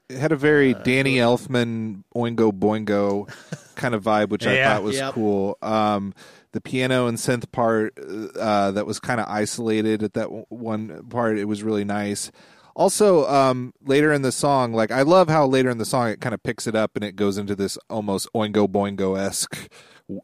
[0.09, 3.29] It had a very Danny Elfman Oingo Boingo
[3.75, 5.13] kind of vibe, which I thought was Yep.
[5.13, 5.57] cool.
[5.61, 6.15] Um,
[6.51, 7.93] the piano and synth part
[8.37, 12.31] uh, that was kind of isolated at that w- one part, it was really nice.
[12.75, 16.21] Also, um, later in the song, like I love how later in the song it
[16.21, 19.69] kind of picks it up and it goes into this almost Oingo Boingo esque,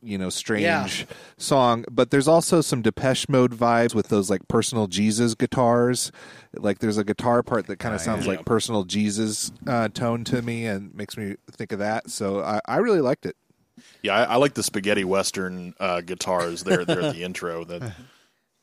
[0.01, 1.15] you know, strange Yeah.
[1.37, 1.83] song.
[1.91, 6.11] But there's also some Depeche Mode vibes with those like personal Jesus guitars.
[6.55, 10.41] Like there's a guitar part that kind of sounds like personal Jesus uh, tone to
[10.41, 12.09] me and makes me think of that.
[12.09, 13.35] So I, I really liked it.
[14.03, 17.63] Yeah, I, I like the spaghetti western uh, guitars there there at the intro.
[17.65, 17.93] That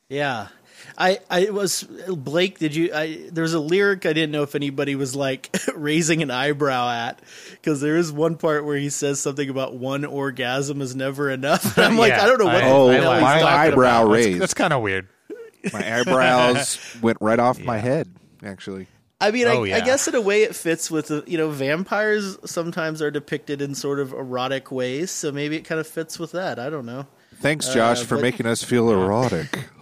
[0.09, 0.47] Yeah,
[0.97, 2.59] I I was Blake.
[2.59, 2.91] Did you?
[2.93, 6.89] I there was a lyric I didn't know if anybody was like raising an eyebrow
[6.89, 7.19] at
[7.51, 11.77] because there is one part where he says something about one orgasm is never enough.
[11.77, 13.53] And I'm like, I don't know what I- the Oh, I hell like he's my
[13.53, 14.11] eyebrow about.
[14.11, 14.39] raised.
[14.41, 15.07] That's kind of weird.
[15.73, 18.07] My eyebrows went right off my head.
[18.43, 18.85] Actually,
[19.19, 19.77] I mean, Oh, I, yeah.
[19.77, 23.61] I guess in a way it fits with uh, you know vampires sometimes are depicted
[23.63, 26.59] in sort of erotic ways, so maybe it kind of fits with that.
[26.59, 27.07] I don't know.
[27.37, 29.57] thanks, Josh, uh, for but- making us feel erotic.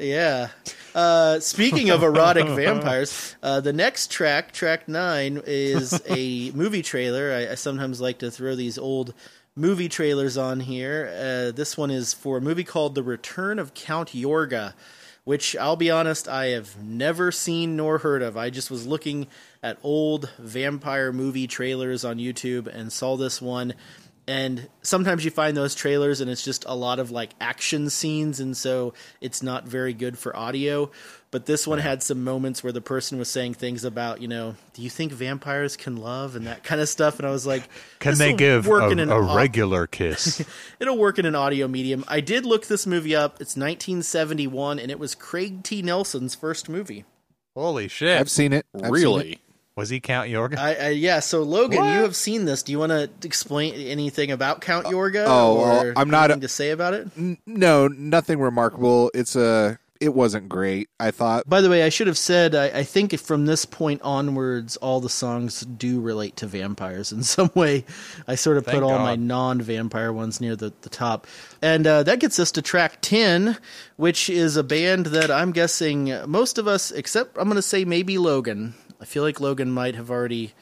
[0.00, 0.48] Yeah.
[0.94, 7.32] Uh, speaking of erotic vampires, uh, the next track, track nine, is a movie trailer.
[7.32, 9.14] I, I sometimes like to throw these old
[9.54, 11.12] movie trailers on here.
[11.12, 14.72] Uh, this one is for a movie called The Return of Count Yorga,
[15.24, 18.36] which I'll be honest, I have never seen nor heard of.
[18.36, 19.26] I just was looking
[19.62, 23.74] at old vampire movie trailers on YouTube and saw this one.
[24.30, 28.38] And sometimes you find those trailers and it's just a lot of like action scenes,
[28.38, 30.92] and so it's not very good for audio.
[31.32, 34.54] But this one had some moments where the person was saying things about, you know,
[34.74, 37.18] do you think vampires can love and that kind of stuff?
[37.18, 37.64] And I was like,
[37.98, 40.44] Can they give work a, in an a au- regular kiss?
[40.78, 42.04] It'll work in an audio medium.
[42.06, 43.34] I did look this movie up.
[43.40, 45.82] It's 1971, and it was Craig T.
[45.82, 47.04] Nelson's first movie.
[47.56, 48.20] Holy shit!
[48.20, 48.64] I've seen it.
[48.80, 49.40] I've seen it.
[49.80, 49.82] Really?
[49.82, 50.58] Was he Count Yorga?
[50.58, 51.20] I, I yeah.
[51.20, 52.62] So Logan, you have seen this.
[52.62, 55.24] Do you want to explain anything about Count Yorga?
[55.26, 57.08] oh, or well, I'm not- anything to say about it.
[57.46, 59.10] No, nothing remarkable.
[59.14, 59.78] It's a.
[60.00, 60.88] It wasn't great.
[60.98, 61.46] I thought.
[61.46, 64.98] By the way, I should have said I, I think from this point onwards, all
[65.00, 67.84] the songs do relate to vampires in some way.
[68.26, 69.02] I sort of Thank put all God.
[69.04, 71.26] my non-vampire ones near the, the top,
[71.60, 73.58] and uh, that gets us to track ten,
[73.96, 77.84] which is a band that I'm guessing most of us, except I'm going to say
[77.84, 78.72] maybe Logan.
[79.00, 80.52] I feel like Logan might have already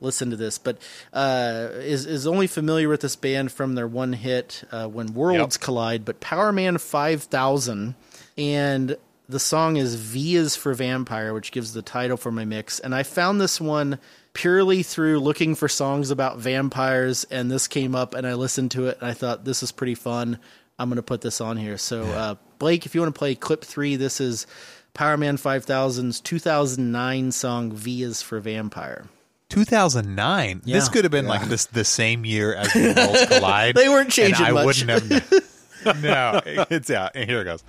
[0.00, 0.78] listened to this, but
[1.12, 5.56] uh, is is only familiar with this band from their one hit uh, "When Worlds
[5.56, 5.62] Yep.
[5.62, 7.94] Collide." But Powerman Five Thousand,
[8.36, 8.96] and
[9.28, 12.80] the song is "V is for Vampire," which gives the title for my mix.
[12.80, 13.98] And I found this one
[14.32, 18.88] purely through looking for songs about vampires, and this came up, and I listened to
[18.88, 20.40] it, and I thought this is pretty fun.
[20.76, 21.78] I'm going to put this on here.
[21.78, 24.48] So, uh, Blake, if you want to play clip three, this is
[24.94, 29.06] Powerman 5000's 2009 song "V is for Vampire."
[29.48, 30.62] 2009.
[30.64, 33.74] This could have been like this the same year as the Worlds Collide.
[33.74, 34.84] They weren't changing and I much.
[34.84, 36.02] wouldn't have.
[36.02, 37.12] no, it's out.
[37.14, 37.62] And here it goes.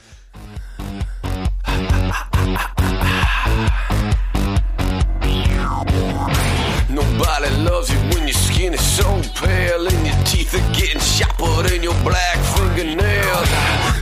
[6.90, 9.04] Nobody loves you when your skin is so
[9.36, 13.50] pale and your teeth are getting sharper than your black fingernails.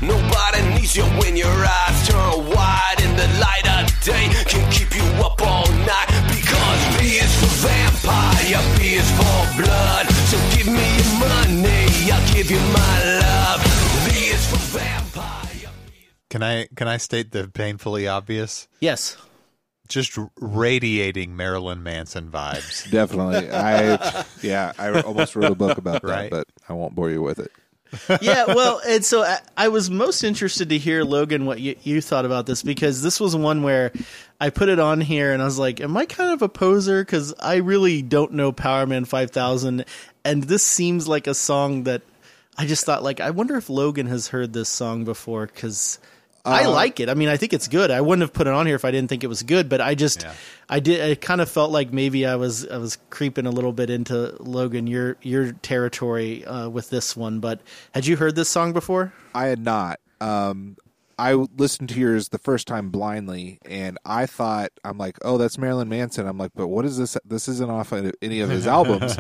[0.02, 2.43] Nobody needs you when your eyes turn
[4.04, 9.64] day can keep you up all night because B is for vampire, B is for
[9.64, 10.08] blood.
[10.30, 13.64] So give me your money, I'll give you my love.
[14.06, 15.70] B is for vampire.
[16.30, 18.68] Can I can I state the painfully obvious?
[18.80, 19.18] Yes.
[19.90, 22.90] Just radiating Marilyn Manson vibes.
[22.90, 23.52] Definitely.
[23.52, 26.32] I yeah, I almost wrote a book about that, Right.
[26.32, 27.52] but I won't bore you with it.
[28.22, 32.02] Yeah, well, and so I, I was most interested to hear Logan what you, you
[32.02, 33.92] thought about this because this was one where
[34.40, 37.04] I put it on here and I was like, "Am I kind of a poser?"
[37.04, 39.86] Because I really don't know Powerman Five Thousand,
[40.26, 42.02] and this seems like a song that
[42.58, 46.00] I just thought like, I wonder if Logan has heard this song before because.
[46.46, 47.08] I like it.
[47.10, 47.90] I mean, I think it's good.
[47.90, 49.70] I wouldn't have put it on here if I didn't think it was good.
[49.70, 50.34] But I just, Yeah.
[50.68, 51.02] I did.
[51.12, 54.36] I kind of felt like maybe I was, I was creeping a little bit into
[54.42, 57.40] Logan your your territory uh, with this one.
[57.40, 57.62] But
[57.94, 59.14] had you heard this song before?
[59.34, 60.00] I had not.
[60.20, 60.76] Um,
[61.18, 65.58] I listened to yours the first time blindly, and I thought I'm like, oh, that's
[65.58, 66.26] Marilyn Manson.
[66.28, 67.16] I'm like, but what is this?
[67.24, 69.16] This isn't off of any of his albums.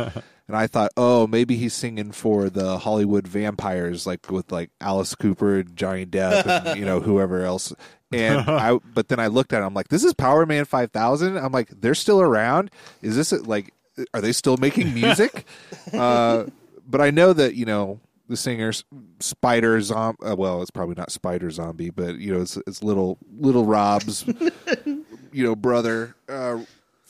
[0.48, 5.16] And I thought, oh, maybe he's singing for the Hollywood vampires, like with like Alice
[5.16, 7.74] Cooper, and Johnny Depp, and you know whoever else.
[8.12, 9.66] And I, but then I looked at it.
[9.66, 11.38] I'm like, this is Powerman 5000.
[11.38, 12.72] I'm like, they're still around.
[13.02, 13.74] Is this like?
[14.14, 15.46] Are they still making music?
[15.94, 16.46] uh,
[16.88, 18.74] but I know that you know the singer
[19.20, 20.26] Spider Zombie.
[20.26, 24.26] Uh, well, it's probably not Spider Zombie, but you know it's it's little little Rob's
[25.34, 26.60] you know brother uh,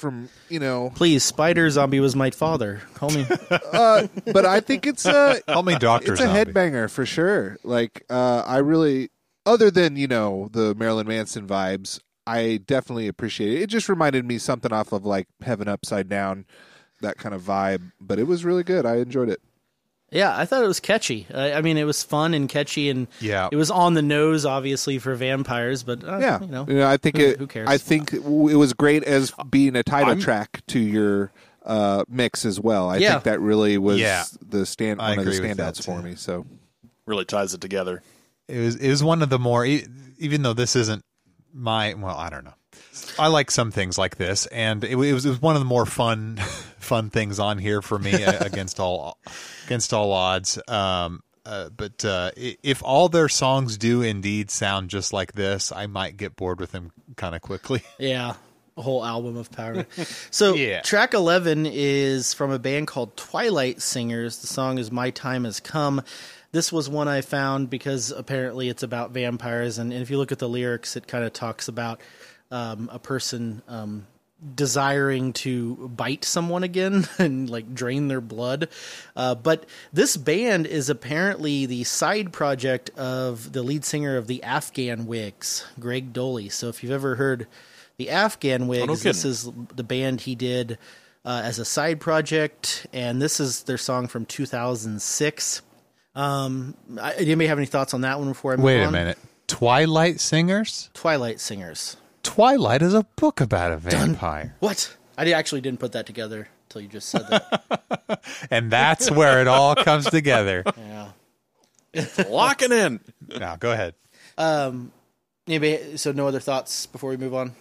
[0.03, 0.91] from you know.
[0.93, 2.81] Please, Spider Zombie was my father.
[2.93, 3.25] Call me.
[3.73, 6.51] Uh, but I think it's a Call me Doctor it's a Zombie.
[6.53, 7.57] headbanger for sure.
[7.63, 9.09] Like uh, I really,
[9.47, 13.61] other than you know the Marilyn Manson vibes, I definitely appreciate it.
[13.63, 16.45] It just reminded me something off of like Heaven Upside Down,
[17.01, 17.91] that kind of vibe.
[17.99, 18.85] But it was really good.
[18.85, 19.41] I enjoyed it.
[20.13, 21.28] Yeah, I thought it was catchy.
[21.34, 23.49] I, I mean, it was fun and catchy, and Yeah.
[23.52, 25.84] it was on the nose, obviously for vampires.
[25.84, 27.39] But uh, Yeah, you know, I think who- it.
[27.39, 27.67] who cares?
[27.69, 31.32] I think it was great as being a title I'm- track to your
[31.65, 32.89] uh, mix as well.
[32.89, 33.12] I Yeah.
[33.13, 34.23] think that really was Yeah.
[34.45, 36.15] the stand I one of the agree with that, standouts for me.
[36.15, 36.45] So
[37.06, 38.02] Really ties it together.
[38.49, 39.86] It was it was one of the more e-
[40.19, 41.04] even though this isn't
[41.54, 42.54] my well I don't know.
[43.17, 45.86] I like some things like this, and it, was it was one of the more
[45.86, 46.39] fun
[46.83, 49.17] fun things on here for me uh, against all
[49.65, 50.59] against all odds.
[50.67, 55.87] Um, uh, but uh, if all their songs do indeed sound just like this, I
[55.87, 57.81] might get bored with them kind of quickly.
[57.99, 58.35] Yeah,
[58.77, 59.85] a whole album of Power.
[60.31, 60.81] so Yeah.
[60.81, 64.39] track eleven is from a band called Twilight Singers.
[64.39, 66.01] The song is "My Time Has Come."
[66.53, 70.31] This was one I found because apparently it's about vampires, and, and if you look
[70.31, 71.99] at the lyrics, it kind of talks about
[72.51, 74.05] um, a person um,
[74.56, 78.69] desiring to bite someone again and like drain their blood.
[79.15, 84.43] Uh, but this band is apparently the side project of the lead singer of the
[84.43, 86.51] Afghan Whigs, Greg Dulli.
[86.51, 87.47] So if you've ever heard
[87.97, 90.77] the Afghan Whigs, no this is the band he did
[91.25, 95.62] uh, as a side project, and this is their song from 2006.
[96.15, 98.91] Um, I, anybody have any thoughts on that one before I move Wait a on?
[98.91, 99.17] minute.
[99.47, 100.89] Twilight Singers?
[100.93, 101.97] Twilight Singers.
[102.23, 104.55] Twilight is a book about a vampire.
[104.59, 104.95] What?
[105.17, 107.59] I actually didn't put that together until you just said that.
[108.49, 110.63] And that's where it all comes together.
[110.77, 112.05] yeah.
[112.29, 112.99] Locking in.
[113.38, 113.95] Now, go ahead.
[114.38, 114.91] Um,
[115.47, 115.97] anybody?
[115.97, 117.53] So no other thoughts before we move on.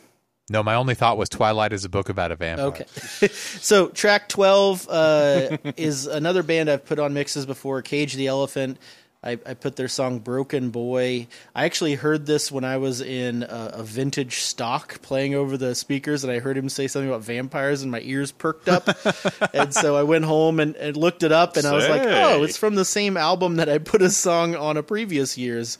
[0.50, 2.66] No, my only thought was Twilight is a book about a vampire.
[2.66, 2.84] Okay.
[3.28, 8.78] so track 12 uh, is another band I've put on mixes before, Cage the Elephant.
[9.24, 11.28] I, I put their song Broken Boy.
[11.54, 15.76] I actually heard this when I was in a, a vintage stock playing over the
[15.76, 18.88] speakers, and I heard him say something about vampires, and my ears perked up.
[19.54, 22.42] and so I went home and, and looked it up, and I was like, oh,
[22.42, 25.78] it's from the same album that I put a song on a previous year's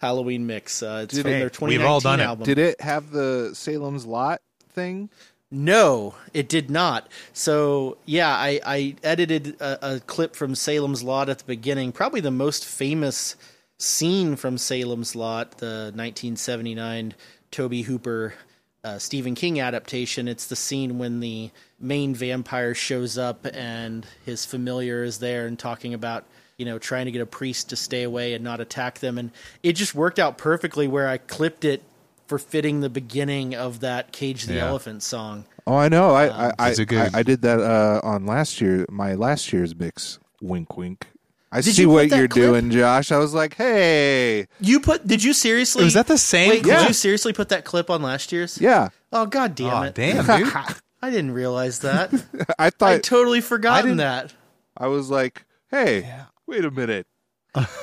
[0.00, 0.80] Halloween mix.
[0.82, 2.24] Uh, it's from Hey, their 2019 we've all done it.
[2.24, 2.44] album.
[2.44, 4.40] Did it have the Salem's Lot
[4.72, 5.10] thing?
[5.54, 7.08] No, it did not.
[7.32, 11.92] So yeah, I, I edited a, a clip from Salem's Lot at the beginning.
[11.92, 13.36] Probably the most famous
[13.78, 17.14] scene from Salem's Lot, the 1979
[17.52, 18.34] Tobe Hooper
[18.82, 20.26] uh, Stephen King adaptation.
[20.26, 25.56] It's the scene when the main vampire shows up and his familiar is there and
[25.56, 26.24] talking about
[26.58, 29.30] you know trying to get a priest to stay away and not attack them, and
[29.62, 31.82] it just worked out perfectly where I clipped it
[32.26, 34.68] for fitting the beginning of that Cage the Yeah.
[34.68, 35.44] Elephant song.
[35.66, 36.10] Oh, I know.
[36.14, 38.84] I I, I, good- I I did that uh, on last year.
[38.90, 40.18] My last year's mix.
[40.42, 41.06] Wink, wink.
[41.52, 42.44] I Did see you what you're clip?
[42.50, 43.12] doing, Josh.
[43.12, 45.06] I was like, hey, You put?
[45.06, 45.84] Did you seriously?
[45.84, 46.78] Was that the same Wait, clip?
[46.80, 48.60] did you seriously put that clip on last year's?
[48.60, 48.88] yeah.
[49.12, 49.94] Oh god damn Aw, it!
[49.94, 50.52] damn, dude.
[51.00, 52.12] I didn't realize that.
[52.58, 54.34] I thought I totally forgotten didn't- that.
[54.76, 56.12] I was like, hey,
[56.48, 57.06] wait a minute.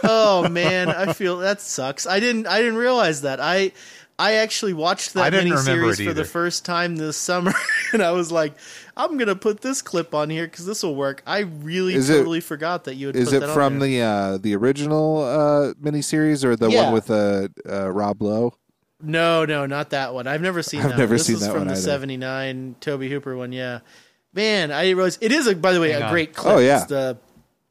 [0.04, 2.06] Oh man, I feel that sucks.
[2.06, 2.46] I didn't.
[2.48, 3.40] I didn't realize that.
[3.40, 3.72] I.
[4.22, 7.54] I actually watched that didn't miniseries for the first time this summer,
[7.94, 8.54] and I was like,
[8.96, 12.18] "I'm gonna put this clip on here because this will work." I really Is it-
[12.18, 13.16] totally forgot that you had.
[13.16, 13.90] Is put it that on from there.
[13.90, 16.84] the uh, the original uh, miniseries or the Yeah.
[16.86, 18.54] one with uh, uh, Rob Lowe?
[19.02, 20.28] No, no, not that one.
[20.28, 20.98] I've never seen I've that.
[21.00, 21.18] never one.
[21.18, 23.52] This seen is that from one the '79 Tobe Hooper one.
[23.52, 23.80] Yeah,
[24.34, 25.56] man, I didn't realize it is a.
[25.56, 26.12] By the way, Hang a on.
[26.12, 26.54] great clip.
[26.56, 26.78] Oh, yeah.
[26.78, 27.18] it's the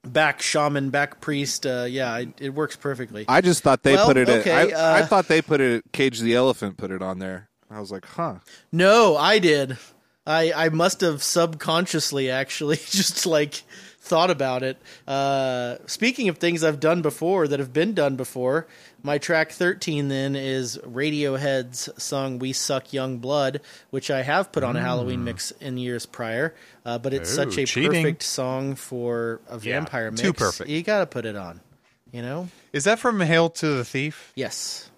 [0.04, 1.66] back shaman, back priest.
[1.66, 3.24] Uh, yeah, it, it works perfectly.
[3.28, 4.28] I just thought they Well, put it.
[4.28, 5.84] okay, at, I, I uh, thought they put it.
[5.92, 7.48] Cage the Elephant put it on there.
[7.70, 8.36] I was like, huh.
[8.72, 9.78] No, I did.
[10.26, 13.62] I I must have subconsciously actually just like
[14.00, 14.76] thought about it.
[15.06, 18.66] Uh, speaking of things I've done before that have been done before,
[19.02, 23.60] my track 13 then is Radiohead's song "We Suck Young Blood,"
[23.90, 26.54] which I have put on a Halloween mix in years prior.
[26.84, 27.90] Uh, but it's such a cheating.
[27.90, 30.22] perfect song for a vampire mix.
[30.22, 30.70] too perfect.
[30.70, 31.60] You got to put it on.
[32.12, 32.48] You know?
[32.72, 34.32] Is that from Hail to the Thief?
[34.34, 34.90] Yes.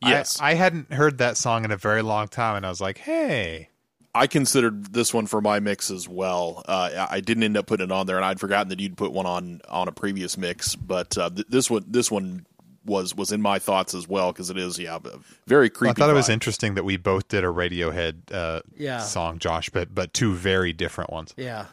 [0.00, 0.40] Yes.
[0.40, 2.98] I, I hadn't heard that song in a very long time, and I was like,
[2.98, 3.68] hey.
[4.14, 6.64] I considered this one for my mix as well.
[6.66, 8.96] Uh, I I didn't end up putting it on there, and I'd forgotten that you'd
[8.96, 10.74] put one on on a previous mix.
[10.74, 12.46] But uh, th- this one, this one
[12.88, 14.98] was was in my thoughts as well because it is, yeah,
[15.46, 15.90] very creepy.
[15.90, 18.98] I thought it was interesting that we both did a Radiohead uh, Yeah.
[19.00, 21.34] song, Josh, but but two very different ones.
[21.36, 21.66] Yeah.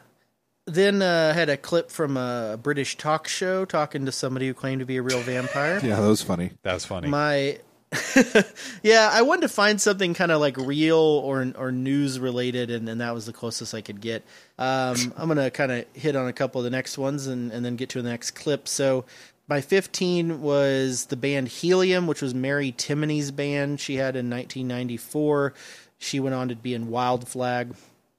[0.67, 4.79] Then uh, had a clip from a British talk show talking to somebody who claimed
[4.79, 5.79] to be a real vampire.
[5.83, 6.51] Yeah, that was funny.
[6.63, 7.07] That was funny.
[7.07, 7.59] My
[8.83, 12.89] yeah, I wanted to find something kind of like real or or news related, and,
[12.89, 14.23] and that was the closest I could get.
[14.57, 17.63] Um, I'm gonna kind of hit on a couple of the next ones and, and
[17.63, 18.67] then get to the next clip.
[18.67, 19.05] So
[19.47, 23.79] my 15 was the band Helium, which was Mary Timony's band.
[23.79, 25.53] She had in 1994.
[25.97, 27.73] She went on to be in Wild Flag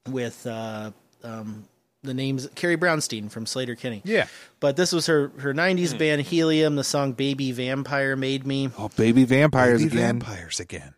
[0.09, 0.91] with uh,
[1.23, 1.65] um,
[2.03, 4.01] the names Carrie Brownstein from Sleater-Kinney.
[4.05, 4.27] yeah.
[4.59, 6.75] But this was her her 90s band Helium.
[6.75, 8.69] The song Baby Vampire made me.
[8.77, 10.19] Oh, baby vampires Baby again.
[10.19, 10.93] vampires again.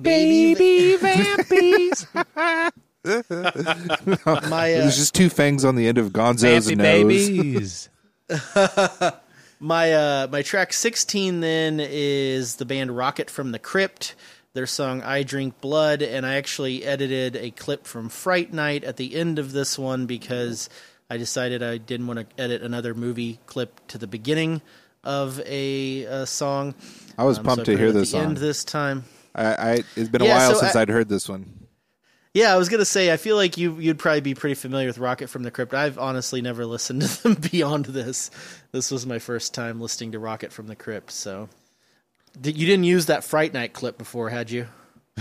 [0.00, 2.06] Baby vampies.
[4.48, 6.84] my uh, There's just two fangs on the end of Gonzo's Fancy nose.
[6.84, 7.88] babies.
[9.64, 14.14] my uh my track 16 then is the band Rocket from the Crypt.
[14.52, 18.98] Their song I Drink Blood and I actually edited a clip from Fright Night at
[18.98, 20.68] the end of this one because
[21.10, 24.60] I decided I didn't want to edit another movie clip to the beginning
[25.02, 26.74] of a, uh song.
[27.18, 29.04] I was Um, pumped so to hear this the end this time.
[29.34, 31.63] I, I it's been a Yeah, while so since I- I'd heard this one.
[32.34, 34.98] Yeah, I was gonna say I feel like you you'd probably be pretty familiar with
[34.98, 35.72] Rocket from the Crypt.
[35.72, 38.30] I've honestly never listened to them beyond this.
[38.72, 41.12] This was my first time listening to Rocket from the Crypt.
[41.12, 41.48] So,
[42.40, 44.66] Did- you didn't use that Fright Night clip before, had you?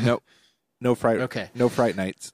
[0.02, 0.24] Nope.
[0.82, 1.20] No fright.
[1.22, 1.50] Okay.
[1.54, 2.34] No fright nights.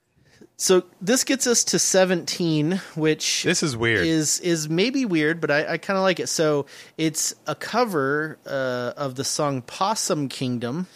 [0.56, 4.06] So this gets us to seventeen, which This is weird.
[4.06, 6.28] is is maybe weird, but I, I kind of like it.
[6.28, 6.66] So
[6.98, 10.88] it's a cover uh, of the song "Possum Kingdom,"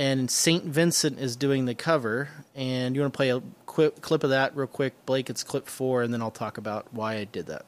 [0.00, 2.30] and Saint Vincent is doing the cover.
[2.54, 4.94] And you want to play a clip clip of that real quick.
[5.04, 7.66] Blake, it's clip four, and then I'll talk about why I did that.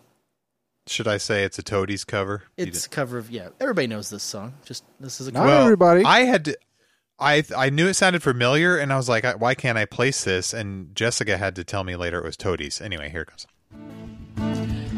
[0.86, 2.44] Should I say it's a Toadies cover?
[2.56, 3.50] It's a cover of yeah.
[3.60, 4.54] Everybody knows this song.
[4.64, 5.62] Just this is a Not cover.
[5.62, 6.04] everybody.
[6.04, 6.56] I had to.
[7.20, 10.54] I I knew it sounded familiar, and I was like, "Why can't I place this?"
[10.54, 12.80] And Jessica had to tell me later it was Toadies.
[12.80, 13.46] Anyway, here it goes.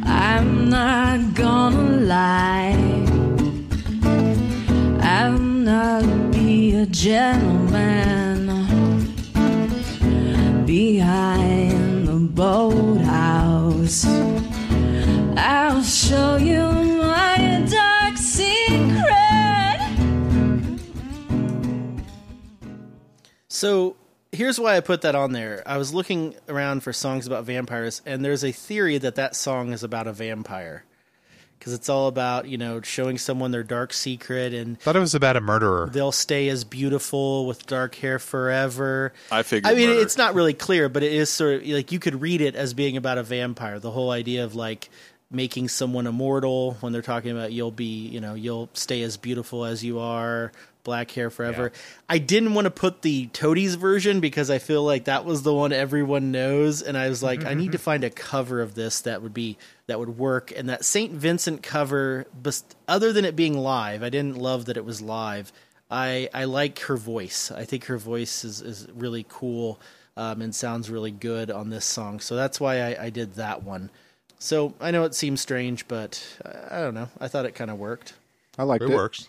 [0.05, 3.34] I'm not gonna lie.
[5.05, 8.47] I'm not be a gentleman
[10.65, 14.07] behind the boathouse.
[15.37, 16.59] I'll show you
[17.03, 19.05] my dark secret.
[23.49, 23.97] So
[24.33, 25.63] here's why I put that on there.
[25.67, 29.75] I was looking around for songs about vampires, and there's a theory that that song
[29.75, 30.85] is about a vampire
[31.65, 35.15] because it's all about you know showing someone their dark secret and Thought it was
[35.15, 35.89] about a murderer.
[35.91, 39.15] they'll stay as beautiful with dark hair forever.
[39.33, 39.73] I figured.
[39.73, 40.03] I mean, murder.
[40.03, 42.75] it's not really clear, but it is sort of like you could read it as
[42.75, 43.79] being about a vampire.
[43.79, 44.91] The whole idea of like
[45.31, 49.65] making someone immortal when they're talking about you'll be, you know, you'll stay as beautiful
[49.65, 50.53] as you are,
[50.85, 51.73] black hair forever.
[52.11, 55.55] I didn't want to put the Toadies version because I feel like that was the
[55.55, 59.01] one everyone knows, and I was like, I need to find a cover of this
[59.01, 59.57] that would be
[59.87, 60.53] that would work.
[60.57, 64.77] And that Saint Vincent cover, bes- other than it being live, I didn't love that
[64.77, 65.53] it was live.
[65.91, 67.51] I I like her voice.
[67.51, 69.79] I think her voice is is really cool
[70.17, 72.21] um, and sounds really good on this song.
[72.21, 73.91] So that's why I, I did that one.
[74.39, 77.09] So I know it seems strange, but I I don't know.
[77.21, 78.15] I thought it kind of worked.
[78.59, 78.95] I liked it it.
[78.95, 79.29] works.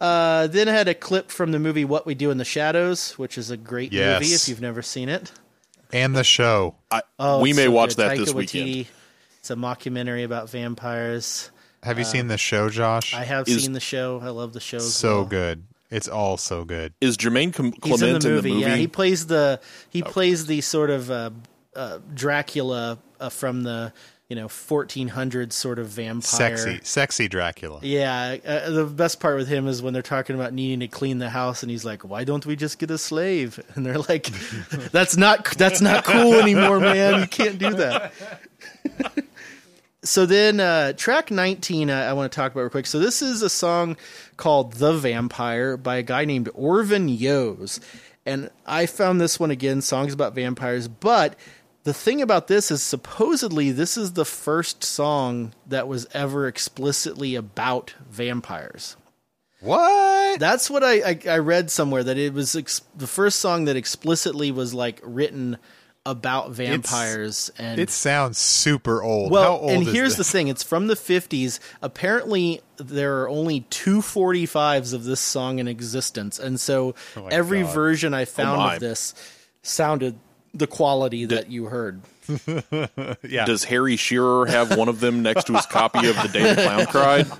[0.00, 3.18] Uh, then I had a clip from the movie What We Do in the Shadows,
[3.18, 4.20] which is a great Yes.
[4.20, 5.32] movie if you've never seen it.
[5.92, 6.76] And the show.
[6.90, 8.10] I, Oh, we may so watch good.
[8.10, 8.64] that Taika this Waititi.
[8.66, 8.86] weekend.
[9.48, 11.50] It's a mockumentary about vampires.
[11.82, 13.14] Have you seen the show, Josh?
[13.14, 14.20] I have Is- seen the show.
[14.22, 14.78] I love the show.
[14.78, 15.24] so well.
[15.24, 15.64] good.
[15.90, 16.92] It's all so good.
[17.00, 18.52] Is Jermaine Com- He's in Clement the movie.
[18.52, 21.30] Yeah, he plays the he plays the sort of uh,
[21.74, 23.94] uh, Dracula uh, from the
[24.28, 26.20] you know 1400s sort of vampire.
[26.58, 27.80] Sexy, sexy Dracula.
[27.82, 31.20] Yeah, uh, the best part with him is when they're talking about needing to clean
[31.20, 34.24] the house, and he's like, "Why don't we just get a slave?" And they're like,
[34.92, 37.20] "That's not that's not cool anymore, man.
[37.22, 38.12] You can't do that."
[40.08, 42.86] so then, uh, track nineteen, I, I want to talk about real quick.
[42.86, 43.96] So this is a song
[44.36, 47.78] called "The Vampire" by a guy named Orvin Yos,
[48.24, 49.82] and I found this one again.
[49.82, 51.36] Songs about vampires, but
[51.84, 57.34] the thing about this is supposedly this is the first song that was ever explicitly
[57.34, 58.96] about vampires.
[59.60, 60.40] What?
[60.40, 63.76] That's what I I, I read somewhere that it was ex- the first song that
[63.76, 65.58] explicitly was like written
[66.10, 69.30] about vampires and It sounds super old.
[69.30, 71.60] well, How old and is here's the thing: it's from the '50s.
[71.82, 77.62] Apparently, there are only two 45s of this song in existence, and so Oh every
[77.62, 77.74] God.
[77.74, 78.74] version I found my.
[78.74, 79.14] of this
[79.62, 80.18] sounded
[80.54, 82.00] the quality that you heard.
[83.22, 83.44] yeah.
[83.44, 86.62] Does Harry Shearer have one of them next to his copy of The Day the
[86.62, 87.26] Clown Cried?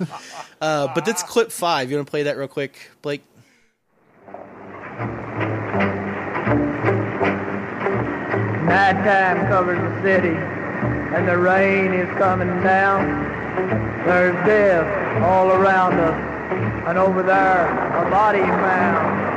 [0.61, 1.89] Uh, but that's clip five.
[1.89, 3.23] You want to play that real quick, Blake?
[8.69, 13.23] Nighttime covers the city, and the rain is coming down.
[14.05, 17.65] There's death all around us, and over there,
[17.97, 19.29] a body mound.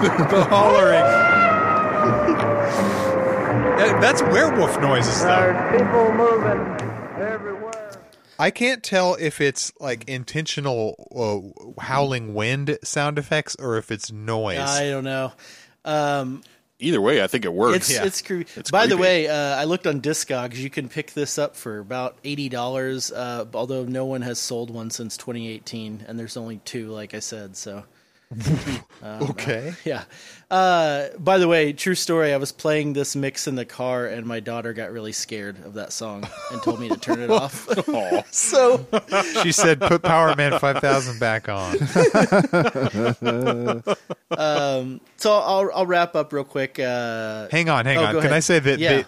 [0.30, 1.02] the hollering.
[4.00, 5.28] That's werewolf noises, though.
[5.28, 6.79] There's people moving.
[8.40, 14.10] I can't tell if it's like intentional uh, howling wind sound effects or if it's
[14.10, 14.58] noise.
[14.58, 15.32] I don't know.
[15.84, 16.42] Um,
[16.78, 17.76] Either way, I think it works.
[17.76, 18.04] it's Yeah.
[18.04, 18.50] it's creepy.
[18.58, 20.56] It's By the way, uh, I looked on Discogs.
[20.56, 23.12] You can pick this up for about eighty dollars.
[23.12, 27.18] Uh, although no one has sold one since 2018, and there's only two, like I
[27.18, 27.56] said.
[27.56, 27.84] So
[29.02, 29.72] okay.
[29.84, 30.04] yeah.
[30.50, 32.32] Uh, by the way, true story.
[32.32, 35.74] I was playing this mix in the car, and my daughter got really scared of
[35.74, 37.68] that song and told me to turn it off.
[38.32, 38.86] So
[39.42, 41.76] She said, "Put Powerman 5000 back on."
[45.16, 46.78] so I'll I'll wrap up real quick.
[46.78, 48.10] Uh, Hang on, hang Oh, on.
[48.14, 48.32] Can ahead.
[48.32, 49.02] I say that Yeah.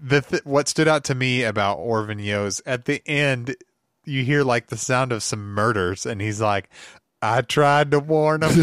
[0.00, 3.56] the, the th- what stood out to me about Orvin Yos at the end,
[4.04, 6.68] you hear like the sound of some murders, and he's like,
[7.22, 8.50] "I tried to warn him."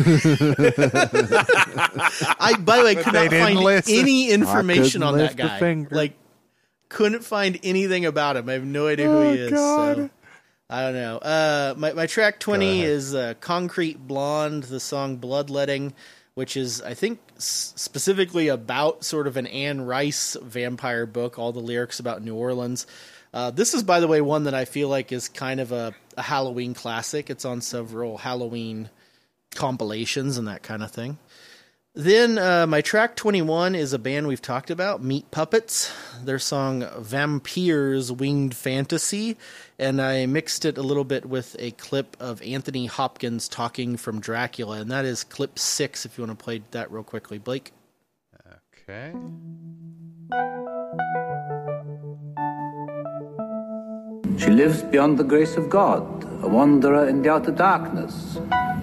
[2.40, 3.96] I by the way could not find listen.
[3.96, 5.60] any information on that lift a guy.
[5.60, 5.96] finger.
[5.96, 6.14] Like
[6.90, 8.48] couldn't find anything about him.
[8.50, 9.50] I have no idea who he is.
[9.52, 10.10] So.
[10.68, 11.18] I don't know.
[11.18, 15.94] Uh, my my track twenty is uh, "Concrete Blonde," the song "Bloodletting,"
[16.34, 21.38] which is I think s- specifically about sort of an Anne Rice vampire book.
[21.38, 22.88] All the lyrics about New Orleans.
[23.32, 25.94] Uh, this is, by the way, one that I feel like is kind of a,
[26.18, 27.30] a Halloween classic.
[27.30, 28.90] It's on several Halloween
[29.54, 31.18] compilations and that kind of thing.
[31.98, 35.94] Then uh, my track 21 is a band we've talked about, Meat Puppets.
[36.22, 39.38] Their song Vampires Winged Fantasy.
[39.80, 44.20] And I mixed it a little bit with a clip of Anthony Hopkins talking from
[44.20, 44.82] Dracula.
[44.82, 47.38] And that is clip six, if you want to play that real quickly.
[47.38, 47.72] Blake?
[48.90, 49.14] Okay.
[54.38, 56.04] She lives beyond the grace of God,
[56.44, 58.38] a wanderer in the outer darkness.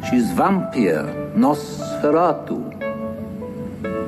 [0.09, 1.05] She's vampire,
[1.37, 2.73] Nosferatu.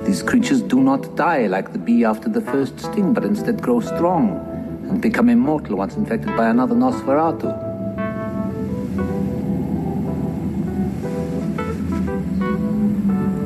[0.07, 3.80] These creatures do not die like the bee after the first sting, but instead grow
[3.80, 4.40] strong
[4.88, 7.72] and become immortal once infected by another Nosferatu.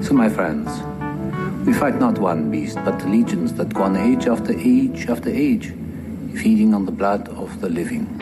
[0.05, 0.71] So, my friends,
[1.67, 5.75] we fight not one beast, but legions that go on age after age after age,
[6.37, 8.21] feeding on the blood of the living.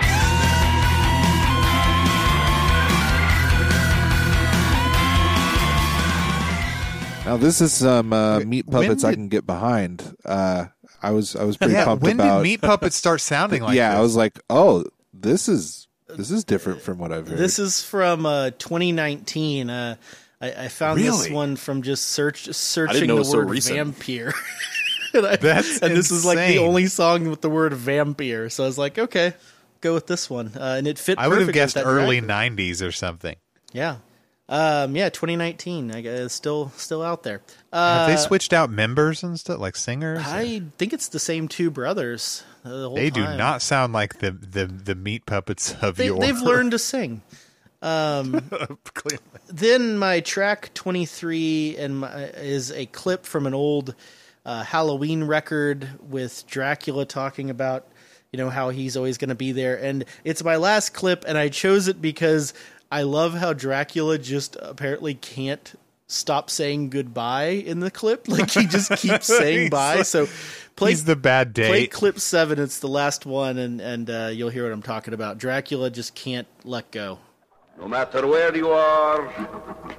[7.25, 10.17] Now this is some uh, meat when puppets I can get behind.
[10.25, 10.67] Uh,
[11.03, 12.39] I was I was pretty Yeah, pumped when about.
[12.39, 13.99] did Meat Puppets start sounding like yeah, this?
[13.99, 17.37] I was like, oh, this is this is different from what I've heard.
[17.37, 19.69] This is from uh, 2019.
[19.71, 19.97] Uh,
[20.41, 24.33] I, I found this one from just search searching the was so word vampire.
[25.25, 26.67] and I- That's and this is like the insane.
[26.69, 28.49] only song with the word vampire.
[28.51, 29.35] So I was like, okay,
[29.81, 31.19] go with this one, uh, and it fit.
[31.19, 32.51] I would have with guessed that early Dracula.
[32.51, 33.37] '90s or something.
[33.73, 33.97] Yeah,
[34.49, 35.91] um, yeah, 2019.
[35.93, 37.43] I guess still still out there.
[37.73, 40.21] Have Uh, they switched out members and stuff, like singers?
[40.25, 42.45] I think it's the same two brothers.
[42.65, 43.37] uh, The whole they do time.
[43.39, 46.19] not sound like the the, the meat puppets of They, your.
[46.19, 47.23] they've learned to sing.
[47.83, 48.41] Um,
[48.95, 49.23] Clearly.
[49.49, 53.95] then my track 23 and my, is a clip from an old
[54.47, 57.87] uh, Halloween record with Dracula talking about
[58.33, 59.77] you know how he's always going to be there.
[59.77, 62.55] And it's my last clip and I chose it because
[62.91, 65.75] I love how Dracula just apparently can't
[66.07, 68.29] stop saying goodbye in the clip.
[68.37, 70.03] Like he just keeps saying bye.
[70.03, 70.29] so
[70.77, 74.51] play He's the bad play clip 7 it's the last one and and uh, you'll
[74.51, 75.39] hear what I'm talking about.
[75.39, 77.19] Dracula just can't let go.
[77.79, 79.29] No matter where you are,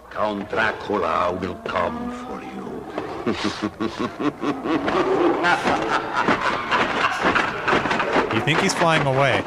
[0.10, 3.07] Count Dracula will come for you.
[3.28, 3.34] You
[8.46, 9.44] think he's flying away?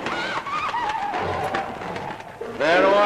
[2.58, 3.00] Farewell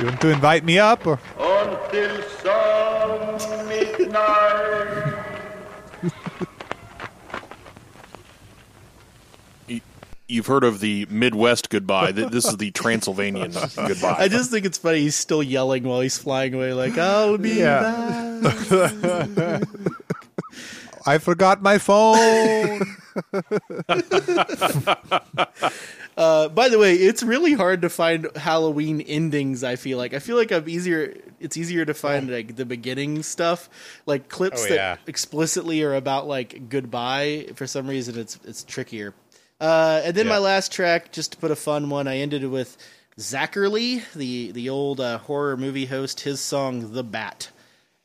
[0.00, 1.06] You want to invite me up?
[1.06, 4.83] Or until some midnight.
[10.26, 12.12] You've heard of the Midwest goodbye.
[12.12, 14.16] This is the Transylvanian goodbye.
[14.18, 15.00] I just think it's funny.
[15.00, 18.40] He's still yelling while he's flying away, like "I'll be Yeah.
[18.42, 19.62] back."
[21.06, 22.96] I forgot my phone.
[26.16, 29.64] Uh, by the way, it's really hard to find Halloween endings.
[29.64, 31.12] I feel like I feel like I'm easier.
[31.40, 33.68] It's easier to find like the beginning stuff,
[34.06, 34.96] like clips Oh, that yeah.
[35.08, 37.48] explicitly are about like goodbye.
[37.56, 39.12] For some reason, it's it's trickier.
[39.60, 40.32] Uh, and then Yeah.
[40.32, 42.76] my last track, just to put a fun one, I ended with
[43.18, 47.50] Zacherle, the the old uh, horror movie host, his song "The Bat,"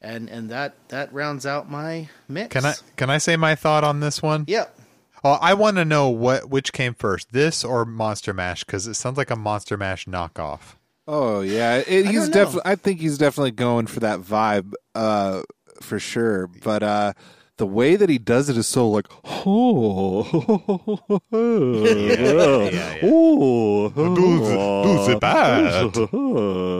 [0.01, 2.53] and and that that rounds out my mix.
[2.53, 4.45] Can I can I say my thought on this one?
[4.47, 4.75] Yep.
[5.23, 8.93] Oh, I want to know what which came first, this or Monster Mash, because it
[8.93, 10.75] sounds like a Monster Mash knockoff.
[11.07, 12.71] Oh yeah, it, he's definitely.
[12.71, 15.41] I think he's definitely going for that vibe, uh,
[15.81, 16.45] for sure.
[16.47, 17.13] But uh,
[17.59, 19.05] the way that he does it is so like,
[19.45, 20.23] oh,
[22.71, 22.97] yeah.
[23.03, 25.93] oh, Do the- do the bad.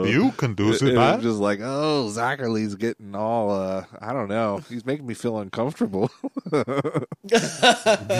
[0.08, 1.20] You can do the bad.
[1.20, 3.50] just like, oh, Zacherle's getting all.
[3.50, 4.62] Uh, I don't know.
[4.70, 6.10] He's making me feel uncomfortable.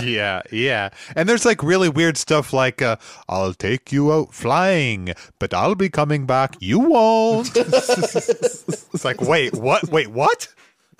[0.02, 0.90] yeah, yeah.
[1.16, 2.96] And there's like really weird stuff like, uh,
[3.28, 6.56] I'll take you out flying, but I'll be coming back.
[6.60, 7.50] You won't.
[7.56, 9.88] it's like, wait, what?
[9.90, 10.48] Wait, what?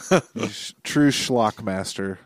[0.83, 2.19] True schlockmaster.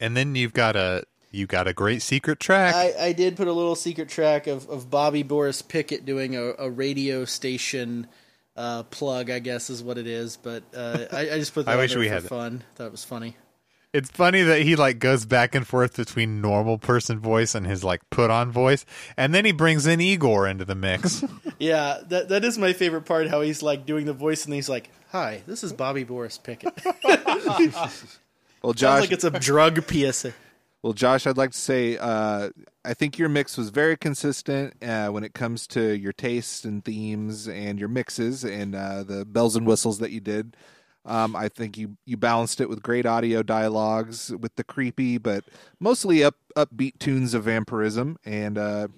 [0.00, 2.74] And then you've got a you got a great secret track.
[2.74, 6.54] I, I did put a little secret track of, of Bobby Boris Pickett doing a,
[6.58, 8.06] a radio station
[8.56, 10.36] uh, plug, I guess is what it is.
[10.36, 12.28] But uh, I, I just put that I wish there we for had it.
[12.28, 12.64] fun.
[12.76, 13.36] Thought it was funny.
[13.94, 17.82] It's funny that he like goes back and forth between normal person voice and his
[17.82, 18.84] like put on voice,
[19.16, 21.24] and then he brings in Igor into the mix.
[21.60, 23.28] Yeah, that that is my favorite part.
[23.28, 26.72] How he's like doing the voice, and he's like, "Hi, this is Bobby Boris Pickett."
[28.62, 30.34] Well, Sounds Josh, like it's a drug PSA.
[30.82, 32.50] Well, Josh, I'd like to say uh,
[32.84, 36.84] I think your mix was very consistent uh, when it comes to your tastes and
[36.84, 40.56] themes and your mixes and uh, the bells and whistles that you did.
[41.08, 45.44] Um, I think you, you balanced it with great audio dialogues with the creepy but
[45.80, 48.88] mostly up upbeat tunes of vampirism, and uh,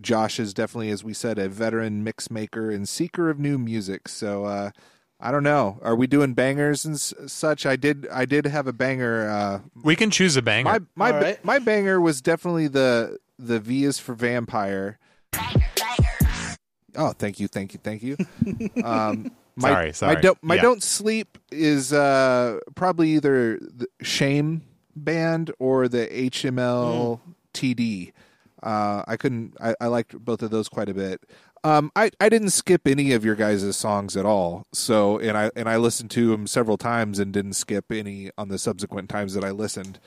[0.00, 4.08] Josh is definitely, as we said, a veteran mix maker and seeker of new music.
[4.08, 4.70] So uh,
[5.20, 5.78] I don't know.
[5.82, 7.66] Are we doing bangers and s- such?
[7.66, 8.06] I did.
[8.12, 9.28] I did have a banger.
[9.28, 10.64] Uh, We can choose a banger.
[10.70, 11.44] my my All right.
[11.44, 14.98] my banger was definitely the the V is for vampire.
[16.98, 18.16] Oh, thank you, thank you, thank you.
[18.84, 20.14] Um, my, Sorry, sorry.
[20.14, 20.62] My don't, my Yeah.
[20.62, 24.62] don't sleep is uh, probably either the Shame
[24.94, 27.20] band or the HML
[27.54, 28.12] TD.
[28.62, 29.54] Uh, I couldn't.
[29.60, 31.22] I, I liked both of those quite a bit.
[31.64, 34.66] Um, I, I didn't skip any of your guys' songs at all.
[34.72, 38.48] So and I and I listened to them several times and didn't skip any on
[38.48, 39.98] the subsequent times that I listened.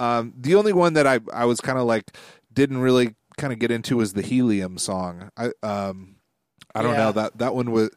[0.00, 2.16] Um, the only one that I I was kind of like
[2.52, 5.30] didn't really kind of get into was the Helium song.
[5.36, 6.16] I um
[6.74, 6.98] I don't Yeah.
[7.06, 7.90] know that that one was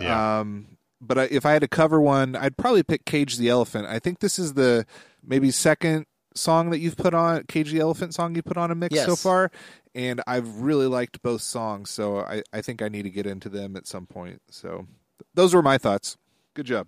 [0.00, 0.40] Yeah.
[0.40, 0.66] um
[1.00, 3.86] but I, if I had to cover one, I'd probably pick Cage the Elephant.
[3.86, 4.86] I think this is the
[5.24, 8.74] maybe second song that you've put on Cage the Elephant song you put on a
[8.74, 9.50] mix so far,
[9.94, 11.90] and I've really liked both songs.
[11.90, 14.40] So I I think I need to get into them at some point.
[14.50, 14.86] So
[15.18, 16.16] th- those were my thoughts.
[16.54, 16.86] Good job.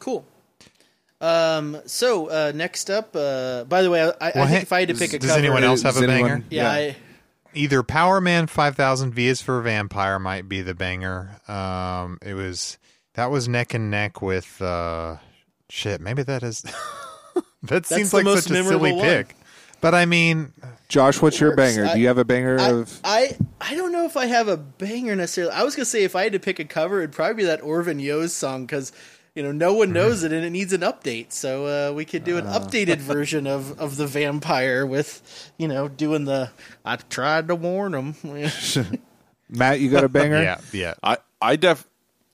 [0.00, 0.26] Cool.
[1.20, 1.78] Um.
[1.86, 4.88] So uh, next up, uh, by the way, I, I think hey, if I had
[4.90, 6.44] to pick a does cover, anyone else have Does a anyone- banger?
[6.50, 6.96] yeah, I,
[7.56, 11.40] Either Powerman 5000 V is for Vampire might be the banger.
[11.48, 12.78] Um, it was
[13.14, 15.16] that was neck and neck with uh,
[15.68, 16.00] shit.
[16.00, 16.64] Maybe that is
[17.62, 19.02] that seems like such a silly one.
[19.04, 19.36] pick.
[19.80, 20.52] But I mean,
[20.88, 21.84] Josh, what's your banger?
[21.86, 23.00] I- Do you have a banger I, of?
[23.04, 25.52] I I don't know if I have a banger necessarily.
[25.52, 27.60] I was gonna say if I had to pick a cover, it'd probably be that
[27.62, 28.92] Orvin Yo's song because
[29.36, 31.30] you know no one knows it and it needs an update.
[31.30, 35.86] So uh, we could do an updated version of of the vampire with you know
[35.86, 36.50] doing the
[36.84, 38.14] I tried to warn him.
[39.48, 40.42] Matt, you got a banger?
[40.42, 40.94] yeah, yeah.
[41.02, 41.86] I I def.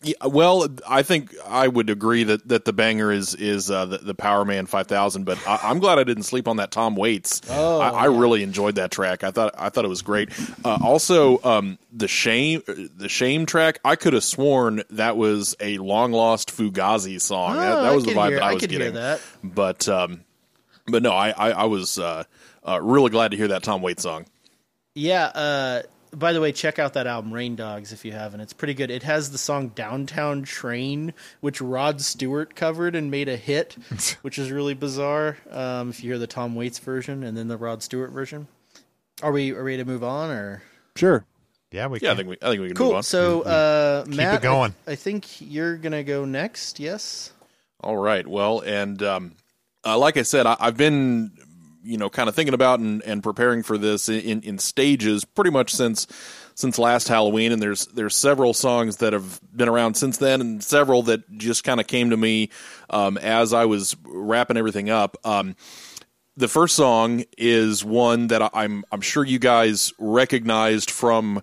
[0.05, 3.99] Yeah, well, I think I would agree that, that the banger is is uh, the,
[3.99, 7.41] the Powerman 5000, but I, I'm glad I didn't sleep on that Tom Waits.
[7.49, 9.23] Oh, I, I really enjoyed that track.
[9.23, 10.31] I thought I thought it was great.
[10.65, 13.79] Uh, also, um, the shame the shame track.
[13.85, 17.57] I could have sworn that was a long lost Fugazi song.
[17.57, 18.95] that, Oh, that I was the vibe hear- that I I was hear getting.
[18.95, 19.21] that.
[19.45, 20.25] But um,
[20.87, 22.25] but no, I I, I was uh,
[22.67, 24.27] uh, really glad to hear that Tom Waits song.
[24.95, 25.83] Yeah.
[26.15, 28.41] By the way, check out that album Rain Dogs if you haven't.
[28.41, 28.91] It's pretty good.
[28.91, 33.77] It has the song Downtown Train, which Rod Stewart covered and made a hit,
[34.23, 35.39] which is really bizarre.
[35.51, 38.47] Um, if you hear the Tom Waits version and then the Rod Stewart version.
[39.23, 40.63] Are we are we ready to move on or
[40.97, 41.25] Sure.
[41.71, 42.17] Yeah, we Yeah, I can.
[42.19, 43.03] think we I think we can move on.
[43.03, 44.75] So uh, Matt, it going.
[44.87, 46.79] I, I think you're gonna go next.
[46.79, 47.33] Yes.
[47.81, 48.27] All right.
[48.27, 49.33] Well, and um,
[49.85, 51.33] uh, like I said, I, I've been,
[51.83, 55.51] you know, kind of thinking about and, and preparing for this in, in stages pretty
[55.51, 56.07] much since
[56.55, 57.53] since last Halloween.
[57.53, 61.65] And there's there's several songs that have been around since then, and several that just
[61.65, 62.51] kind of came to me
[62.91, 65.17] um, as I was wrapping everything up.
[65.25, 65.57] Um,
[66.37, 71.43] the first song is one that I'm I'm sure you guys recognized from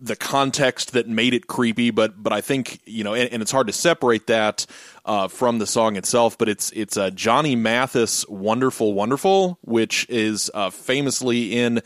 [0.00, 3.50] the context that made it creepy, but but I think you know, and, and it's
[3.50, 4.66] hard to separate that
[5.04, 6.36] uh, from the song itself.
[6.36, 11.82] But it's it's uh, Johnny Mathis, "Wonderful, Wonderful," which is uh, famously in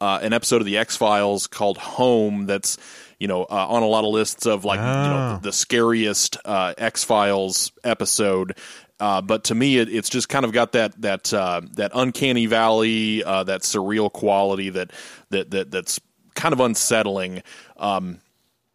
[0.00, 2.76] uh, an episode of the X Files called "Home." That's
[3.18, 6.36] you know uh, on a lot of lists of like you know the, the scariest
[6.44, 8.56] uh, X Files episode.
[9.00, 12.46] Uh, but to me, it, it's just kind of got that that uh, that uncanny
[12.46, 14.92] valley, uh, that surreal quality that
[15.30, 16.00] that that that's
[16.34, 17.42] kind of unsettling.
[17.76, 18.20] Um,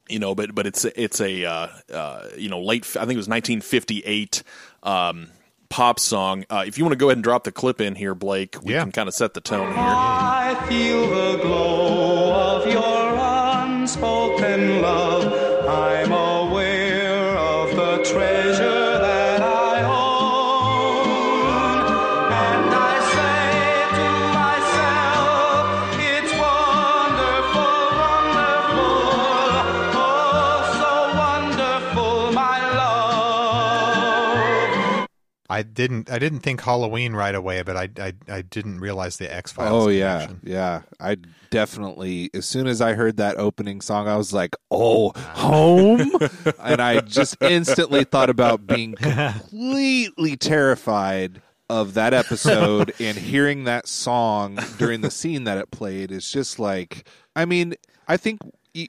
[0.09, 3.17] you know, but but it's it's a uh, uh, you know late I think it
[3.17, 4.43] was 1958
[4.83, 5.27] um,
[5.69, 6.45] pop song.
[6.49, 8.73] Uh, if you want to go ahead and drop the clip in here, Blake, we
[8.73, 8.81] Yeah.
[8.81, 9.75] can kind of set the tone here.
[9.77, 13.15] I feel the glow of your
[13.61, 15.18] unspoken love.
[35.59, 36.09] I didn't.
[36.09, 39.87] I didn't think Halloween right away, but I I, I didn't realize the X Files.
[39.87, 40.83] Oh yeah, yeah.
[41.01, 41.17] I
[41.49, 46.13] definitely as soon as I heard that opening song, I was like, "Oh, home!"
[46.63, 53.85] and I just instantly thought about being completely terrified of that episode and hearing that
[53.85, 57.05] song during the scene that it played is just like,
[57.35, 57.75] I mean,
[58.07, 58.39] I think.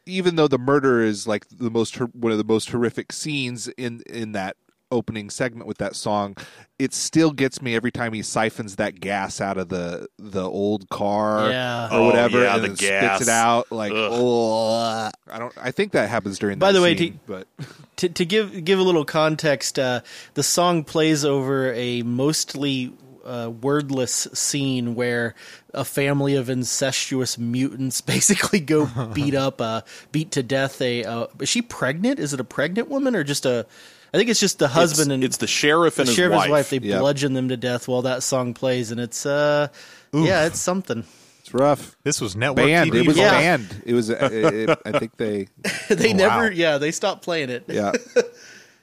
[0.05, 4.03] Even though the murder is like the most one of the most horrific scenes in
[4.07, 4.55] in that
[4.91, 6.37] opening segment with that song,
[6.79, 10.89] it still gets me every time he siphons that gas out of the the old
[10.89, 11.87] car Yeah.
[11.87, 13.17] or Oh, whatever yeah, and the then gas.
[13.17, 14.11] spits it out like Ugh.
[14.13, 17.67] oh I don't I think that happens during By that the way, scene, to- but
[17.97, 20.01] to, to give give a little context, uh,
[20.35, 25.35] the song plays over a mostly a wordless scene where
[25.75, 31.05] a family of incestuous mutants basically go beat up, uh, beat to death a.
[31.05, 32.19] Uh, is she pregnant?
[32.19, 33.67] Is it a pregnant woman or just a?
[34.13, 36.39] I think it's just the husband it's, and it's the sheriff and his sheriff and
[36.39, 36.47] wife.
[36.47, 36.83] his wife.
[36.83, 37.01] They Yep.
[37.01, 39.69] bludgeon them to death while that song plays, and it's uh,
[40.13, 41.05] yeah, it's something.
[41.41, 41.97] It's rough.
[42.03, 42.91] This was network Banned.
[42.93, 43.01] TV.
[43.03, 43.31] It was Yeah.
[43.31, 43.83] banned.
[43.87, 44.11] It was.
[44.11, 45.49] uh, It, it, I think they.
[45.89, 46.51] they Oh, never, wow.
[46.53, 47.65] yeah, they stopped playing it.
[47.69, 47.93] Yeah.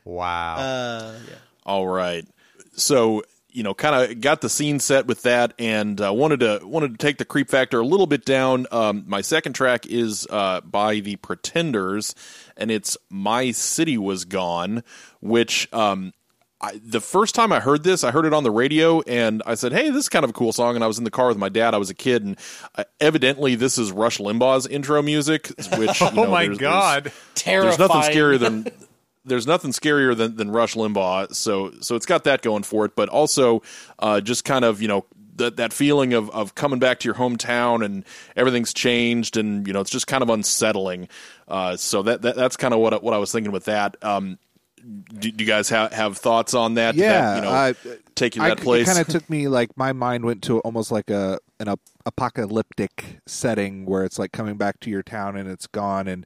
[0.05, 0.55] Wow.
[0.57, 1.35] Uh, yeah.
[1.65, 2.25] All right.
[2.75, 6.59] So you know, kind of got the scene set with that, and uh, wanted to
[6.63, 8.67] wanted to take the creep factor a little bit down.
[8.71, 12.13] Um, my second track is uh, by the Pretenders,
[12.57, 14.83] and it's "My City Was Gone,"
[15.21, 15.71] which.
[15.73, 16.13] Um,
[16.59, 19.53] I, the first time I heard this, I heard it on the radio, and I
[19.53, 21.27] said, "Hey, this is kind of a cool song." And I was in the car
[21.27, 21.75] with my dad.
[21.75, 22.35] I was a kid, and
[22.73, 25.49] uh, evidently, this is Rush Limbaugh's intro music.
[25.77, 27.11] Which, you oh know, my there's- there's- god.
[27.45, 28.65] there's nothing scarier than
[29.25, 31.35] there's nothing scarier than, than Rush Limbaugh.
[31.35, 33.61] So so it's got that going for it, but also
[33.99, 35.05] uh, just kind of you know
[35.37, 38.03] that that feeling of of coming back to your hometown and
[38.35, 41.07] everything's changed and you know it's just kind of unsettling.
[41.47, 43.95] Uh, so that, that that's kind of what I- what I was thinking with that.
[44.01, 44.37] Um,
[45.19, 46.95] do, do you guys have have thoughts on that?
[46.95, 47.75] Yeah, that, you know, I-
[48.15, 48.87] take you to I, that place.
[48.87, 51.79] It kind of took me like my mind went to almost like a an ap-
[52.05, 56.25] apocalyptic setting where it's like coming back to your town and it's gone and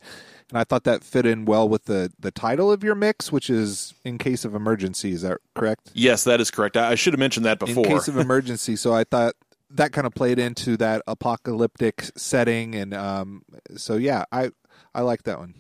[0.52, 3.50] and I thought that fit in well with the the title of your mix, which
[3.50, 5.12] is in case of emergency.
[5.14, 5.92] Is that correct?
[5.96, 6.78] yes, that is correct.
[6.78, 7.86] I, I should have mentioned that before.
[7.86, 8.76] In case of emergency.
[8.76, 9.34] so I thought
[9.72, 13.44] that kind of played into that apocalyptic setting, and um,
[13.78, 14.52] so yeah, I
[14.94, 15.56] I like that one.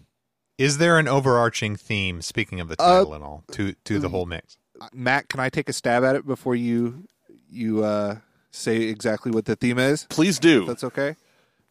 [0.58, 4.10] Is there an overarching theme, speaking of the Uh, title and all, to to the
[4.10, 4.58] whole mix?
[4.94, 7.06] Matt, can I take a stab at it before you
[7.50, 8.18] you uh,
[8.52, 10.06] say exactly what the theme is?
[10.10, 10.66] please do.
[10.66, 11.16] That's okay.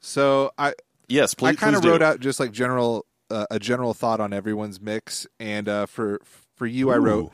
[0.00, 0.72] So I
[1.08, 1.50] yes, please.
[1.50, 1.92] I kind of please do.
[1.92, 6.20] wrote out just like general uh, a general thought on everyone's mix, and uh, for
[6.56, 7.32] for you, I wrote.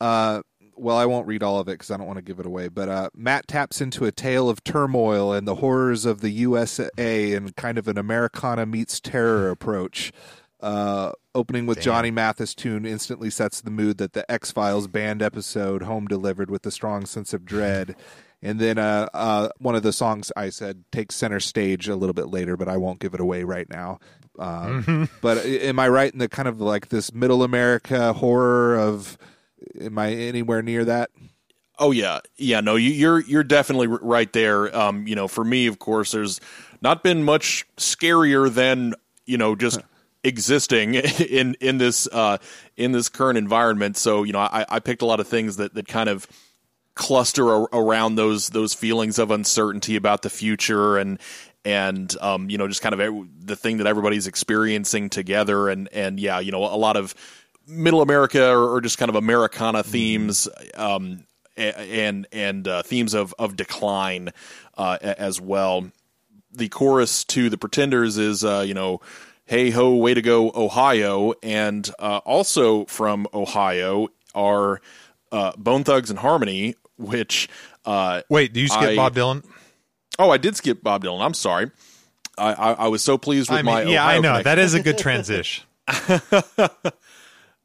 [0.00, 0.42] Uh,
[0.78, 2.68] well, I won't read all of it because I don't want to give it away.
[2.68, 7.32] But uh, Matt taps into a tale of turmoil and the horrors of the USA
[7.32, 10.12] and kind of an Americana meets terror approach.
[10.60, 15.22] Uh, opening with Johnny Mathis tune instantly sets the mood that the X Files banned
[15.22, 17.96] episode "Home Delivered" with a strong sense of dread.
[18.42, 22.12] And then uh, uh, one of the songs I said takes center stage a little
[22.12, 23.98] bit later, but I won't give it away right now.
[24.38, 29.16] Um, But am I right in the kind of like this middle America horror of?
[29.80, 31.10] Am I anywhere near that?
[31.78, 32.60] Oh yeah, yeah.
[32.60, 34.74] No, you, you're you're definitely right there.
[34.76, 36.40] Um, you know, for me, of course, there's
[36.80, 38.94] not been much scarier than
[39.26, 39.80] you know just
[40.24, 42.38] existing in in this uh,
[42.76, 43.96] in this current environment.
[43.96, 46.26] So you know, I, I picked a lot of things that that kind of
[46.94, 51.18] cluster ar- around those those feelings of uncertainty about the future and
[51.66, 56.20] and um, you know just kind of the thing that everybody's experiencing together and and
[56.20, 57.14] yeah you know a lot of
[57.66, 61.24] middle America or, or just kind of Americana themes um,
[61.56, 64.30] and and uh, themes of of decline
[64.78, 65.90] uh, as well.
[66.52, 69.00] The chorus to the Pretenders is uh, you know.
[69.48, 71.32] Hey ho, way to go, Ohio!
[71.40, 74.80] And uh, also from Ohio are
[75.30, 77.48] uh, Bone Thugs and Harmony, which
[77.84, 79.44] uh, Wait, do you skip I- Bob Dylan?
[80.18, 81.24] Oh, I did skip Bob Dylan.
[81.24, 81.70] I'm sorry.
[82.38, 84.44] I, I, I was so pleased with I my yeah, Ohio I know connection.
[84.44, 85.64] that is a good transition.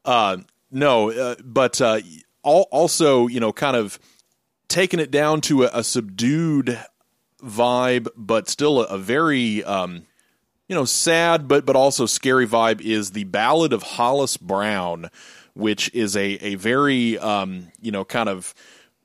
[0.04, 0.38] Uh,
[0.70, 2.00] no, uh, but uh,
[2.44, 4.00] al- also, you know, kind of
[4.66, 6.76] taking it down to a, a subdued
[7.40, 10.04] vibe, but still a, a very, um,
[10.68, 15.08] you know, sad but but also scary vibe is the Ballad of Hollis Brown,
[15.54, 18.54] which is a a very, um, you know, kind of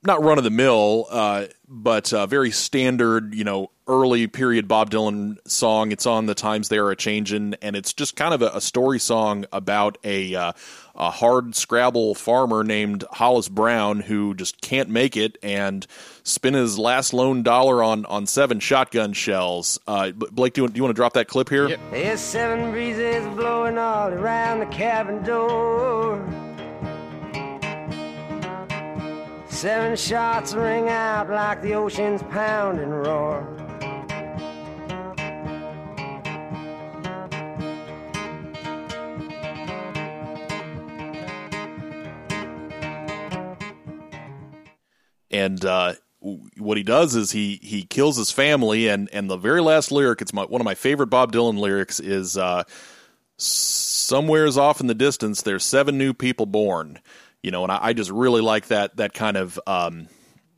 [0.08, 4.90] not run of the mill, uh, but uh, very standard, you know, early period Bob
[4.90, 5.92] Dylan song.
[5.92, 8.62] It's on the Times They Are a Changin', and it's just kind of a, a
[8.62, 10.54] story song about a uh,
[10.96, 15.86] a hard scrabble farmer named Hollis Brown who just can't make it and
[16.24, 19.80] spend his last lone dollar on on seven shotgun shells.
[19.88, 21.78] Uh, Blake, do you, do you want to drop that clip here?
[21.92, 26.47] There's seven breezes blowing all around the cabin door.
[29.58, 33.42] Seven shots ring out like the ocean's pounding roar.
[45.32, 49.62] and uh, what he does is he he kills his family and and the very
[49.62, 52.64] last lyric it's my one of my favorite Bob Dylan lyrics is uh,
[53.38, 57.00] somewhere's off in the distance there's seven new people born
[57.44, 60.08] you know and I, I just really like that that kind of um,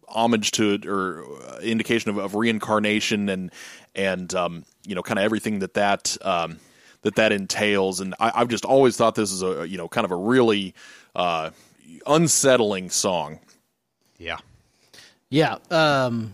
[0.07, 3.51] homage to it or uh, indication of, of reincarnation and
[3.95, 6.59] and um, you know kind of everything that that um,
[7.01, 10.05] that that entails and I, I've just always thought this is a you know kind
[10.05, 10.73] of a really
[11.15, 11.51] uh,
[12.07, 13.39] unsettling song
[14.19, 14.37] Yeah.
[15.29, 15.57] Yeah.
[15.71, 16.33] Um,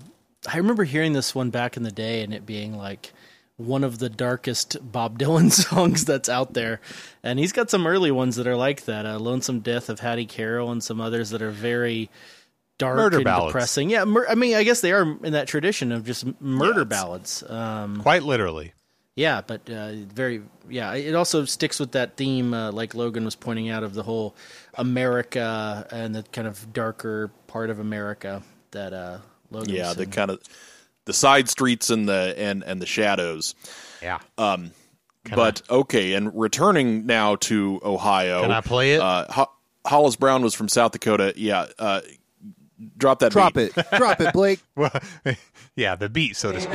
[0.52, 3.14] I remember hearing this one back in the day and it being like
[3.58, 6.82] one of the darkest Bob Dylan songs that's out there.
[7.24, 9.06] And he's got some early ones that are like that.
[9.06, 12.10] Uh, Lonesome Death of Hattie Carroll and some others that are very
[12.78, 13.54] dark Murder and ballads.
[13.54, 13.90] depressing.
[13.90, 14.04] Yeah.
[14.06, 17.44] Mur- I mean, I guess they are in that tradition of just murder ballads.
[17.50, 18.74] Um, Quite literally.
[19.16, 20.94] yeah, but uh, very yeah.
[20.94, 24.36] It also sticks with that theme, uh, like Logan was pointing out, of the whole
[24.74, 29.20] America and the kind of darker part of America that uh,
[29.52, 29.74] Logan.
[29.76, 30.42] Yeah, the kind of
[31.06, 33.56] the side streets and the and and the shadows.
[34.02, 34.20] Yeah.
[34.38, 34.72] Um,
[35.24, 38.42] Can but okay, and returning now to Ohio.
[38.42, 39.02] Can I play it?
[39.02, 39.52] Uh, Ho-
[39.86, 41.34] Hollis Brown was from South Dakota.
[41.36, 42.02] Yeah, uh,
[42.98, 43.32] drop that.
[43.32, 43.76] Drop beat.
[43.76, 43.88] it.
[43.98, 44.60] Drop it, Blake.
[44.76, 44.92] Well,
[45.76, 46.74] yeah, the beat, so to speak.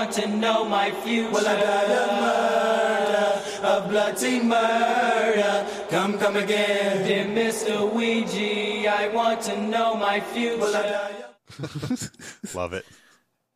[0.00, 1.30] Want to know my future.
[1.30, 5.66] Well, I died of murder, of bloody murder.
[5.90, 7.06] Come, come again.
[7.06, 7.92] Dear Mr.
[7.92, 10.56] Ouija, I want to know my future.
[10.56, 12.10] Well, I died
[12.54, 12.86] Love it.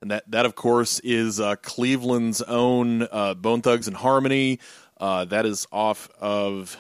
[0.03, 4.61] And that, that of course, is uh, Cleveland's own uh, Bone Thugs and Harmony.
[5.01, 6.77] Uh, that is off of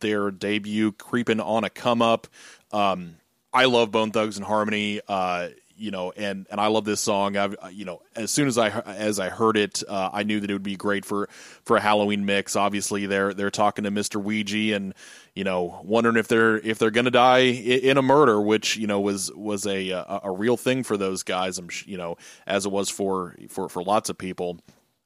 [0.00, 2.28] their debut, Creeping on a Come Up.
[2.72, 3.16] Um,
[3.52, 5.02] I love Bone Thugs and Harmony.
[5.06, 5.48] Uh,
[5.82, 7.36] you know, and, and I love this song.
[7.36, 10.38] I've uh, you know, as soon as I as I heard it, uh, I knew
[10.38, 11.28] that it would be great for
[11.64, 12.54] for a Halloween mix.
[12.54, 14.94] Obviously, they're they're talking to Mister Ouija and
[15.34, 18.86] you know wondering if they're if they're going to die in a murder, which you
[18.86, 21.58] know was was a a, a real thing for those guys.
[21.58, 22.16] I'm you know
[22.46, 24.60] as it was for for for lots of people.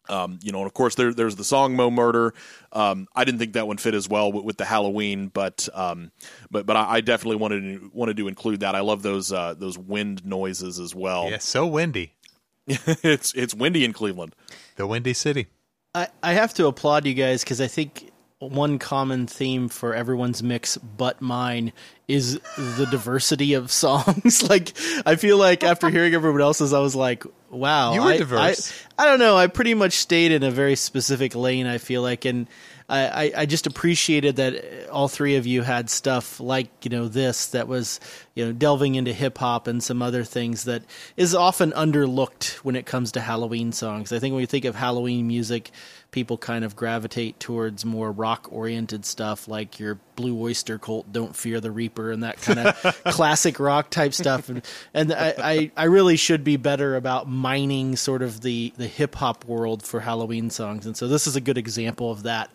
[0.09, 2.35] Um, you know, and of course there, there's the song "Mo Murder."
[2.73, 6.11] Um, I didn't think that one fit as well with, with the Halloween, but um,
[6.51, 8.75] but but I, I definitely wanted to, wanted to include that.
[8.75, 11.31] I love those uh, those wind noises as well.
[11.31, 12.15] Yeah, so windy.
[12.67, 14.35] it's it's windy in Cleveland.
[14.77, 15.47] The Windy City.
[15.95, 20.43] I, I have to applaud you guys because I think one common theme for everyone's
[20.43, 21.73] mix but mine
[22.07, 24.49] is the diversity of songs.
[24.49, 24.73] like
[25.07, 28.73] I feel like after hearing everyone else's, I was like, wow, You were I- diverse.
[28.99, 29.37] I, I don't know.
[29.37, 31.67] I pretty much stayed in a very specific lane.
[31.67, 32.47] I feel like, and
[32.89, 37.09] I, I, I just appreciated that all three of you had stuff like you know
[37.09, 37.99] this that was
[38.37, 40.85] you know delving into hip hop and some other things that
[41.17, 44.13] is often underlooked when it comes to Halloween songs.
[44.13, 45.73] I think when you think of Halloween music,
[46.17, 51.37] people kind of gravitate towards more rock oriented stuff like your Blue Oyster Cult, Don't
[51.37, 54.49] Fear the Reaper, and that kind of classic rock type stuff.
[54.49, 54.65] And,
[54.95, 59.15] and I, I, I really should be better about mining sort of the, the hip
[59.15, 60.87] hop world for Halloween songs.
[60.87, 62.51] And so this is a good example of that.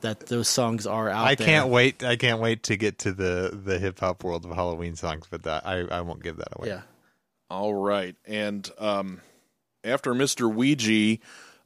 [0.00, 1.46] That those songs are out I there.
[1.46, 2.02] can't wait.
[2.02, 5.42] I can't wait to get to the the hip hop world of Halloween songs, but
[5.42, 6.68] that I, I won't give that away.
[6.68, 6.80] Yeah.
[7.50, 9.20] All right, and um,
[9.84, 11.18] after Mister Ouija,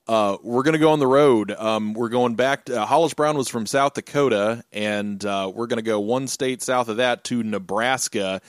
[0.09, 1.51] uh, we're going to go on the road.
[1.51, 2.67] Um, we're going back.
[2.67, 6.29] To, uh, Hollis Brown was from South Dakota, and uh, we're going to go one
[6.29, 8.41] state south of that to Nebraska,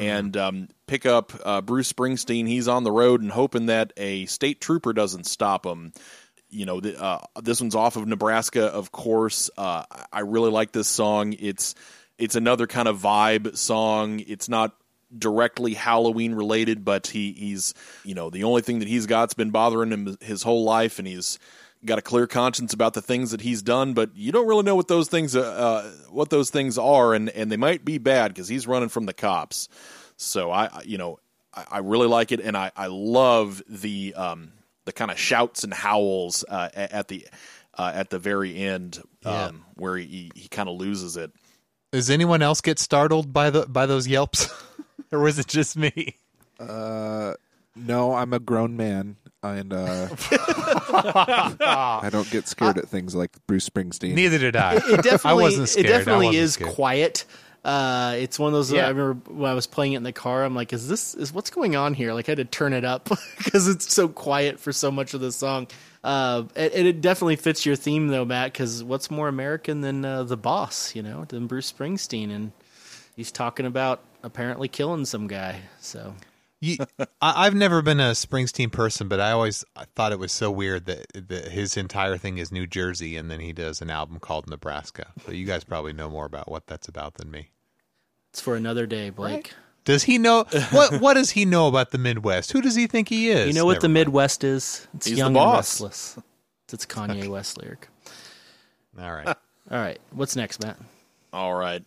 [0.00, 2.48] and um, pick up uh, Bruce Springsteen.
[2.48, 5.92] He's on the road and hoping that a state trooper doesn't stop him.
[6.48, 9.50] You know, the, uh, this one's off of Nebraska, of course.
[9.56, 11.34] Uh, I really like this song.
[11.38, 11.74] It's
[12.18, 14.20] it's another kind of vibe song.
[14.20, 14.76] It's not
[15.18, 19.50] directly Halloween related, but he he's you know the only thing that he's got's been
[19.50, 21.38] bothering him his whole life, and he's
[21.84, 23.92] got a clear conscience about the things that he's done.
[23.94, 27.28] But you don't really know what those things uh, uh, what those things are, and
[27.30, 29.68] and they might be bad because he's running from the cops.
[30.16, 31.18] So I I- you know
[31.54, 34.52] I, I really like it, and I I love the um
[34.84, 37.26] the kind of shouts and howls uh, at the
[37.78, 39.50] uh, at the very end um, Yeah.
[39.74, 41.30] where he he kind of loses it.
[41.92, 44.48] Does anyone else get startled by the by those yelps,
[45.16, 46.16] or was it just me?
[46.58, 47.34] Uh,
[47.74, 53.68] no, I'm a grown man, and uh, I don't get scared at things like Bruce
[53.68, 54.14] Springsteen.
[54.14, 54.74] Neither did I.
[54.76, 55.86] It, it definitely, I wasn't scared.
[55.86, 56.74] It definitely wasn't is scared.
[56.74, 57.24] quiet.
[57.64, 58.72] Uh, it's one of those.
[58.72, 58.86] Yeah.
[58.86, 60.44] I remember when I was playing it in the car.
[60.44, 62.84] I'm like, "Is this is what's going on here?" Like, I had to turn it
[62.84, 63.08] up
[63.38, 65.68] because it's so quiet for so much of the song.
[66.02, 68.52] Uh, and, and it definitely fits your theme though, Matt.
[68.52, 70.94] Because what's more American than uh, the boss?
[70.96, 72.52] You know, than Bruce Springsteen, and
[73.14, 75.60] he's talking about apparently killing some guy.
[75.80, 76.14] So
[76.60, 77.06] You, I,
[77.46, 80.86] I've never been a Springsteen person, but I always I thought it was so weird
[80.86, 84.48] that, that his entire thing is New Jersey, and then he does an album called
[84.48, 85.12] Nebraska.
[85.24, 87.50] So you guys probably know more about what that's about than me.
[88.30, 89.52] it's for another day, Blake.
[89.84, 91.00] Does he know what?
[91.00, 92.52] What does he know about the Midwest?
[92.52, 93.48] Who does he think he is?
[93.48, 93.94] You know what the mind.
[93.94, 94.86] Midwest is?
[94.94, 95.80] It's He's the young and boss.
[95.80, 96.18] restless.
[96.72, 97.88] It's Kanye West lyric.
[98.98, 99.26] All right.
[99.26, 99.36] All
[99.78, 100.78] right, what's next, Matt?
[101.32, 101.82] All right.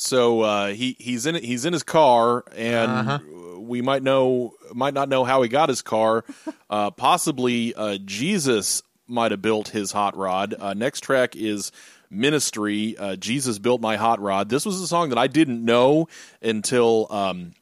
[0.00, 3.18] So uh, he he's in he's in his car, and Uh-huh.
[3.58, 6.24] we might know might not know how he got his car.
[6.70, 10.54] Uh, possibly uh, Jesus might have built his hot rod.
[10.56, 11.72] Uh, next track is
[12.08, 12.96] Ministry.
[12.96, 14.48] Uh, Jesus built my hot rod.
[14.48, 16.06] This was a song that I didn't know
[16.40, 17.54] until um,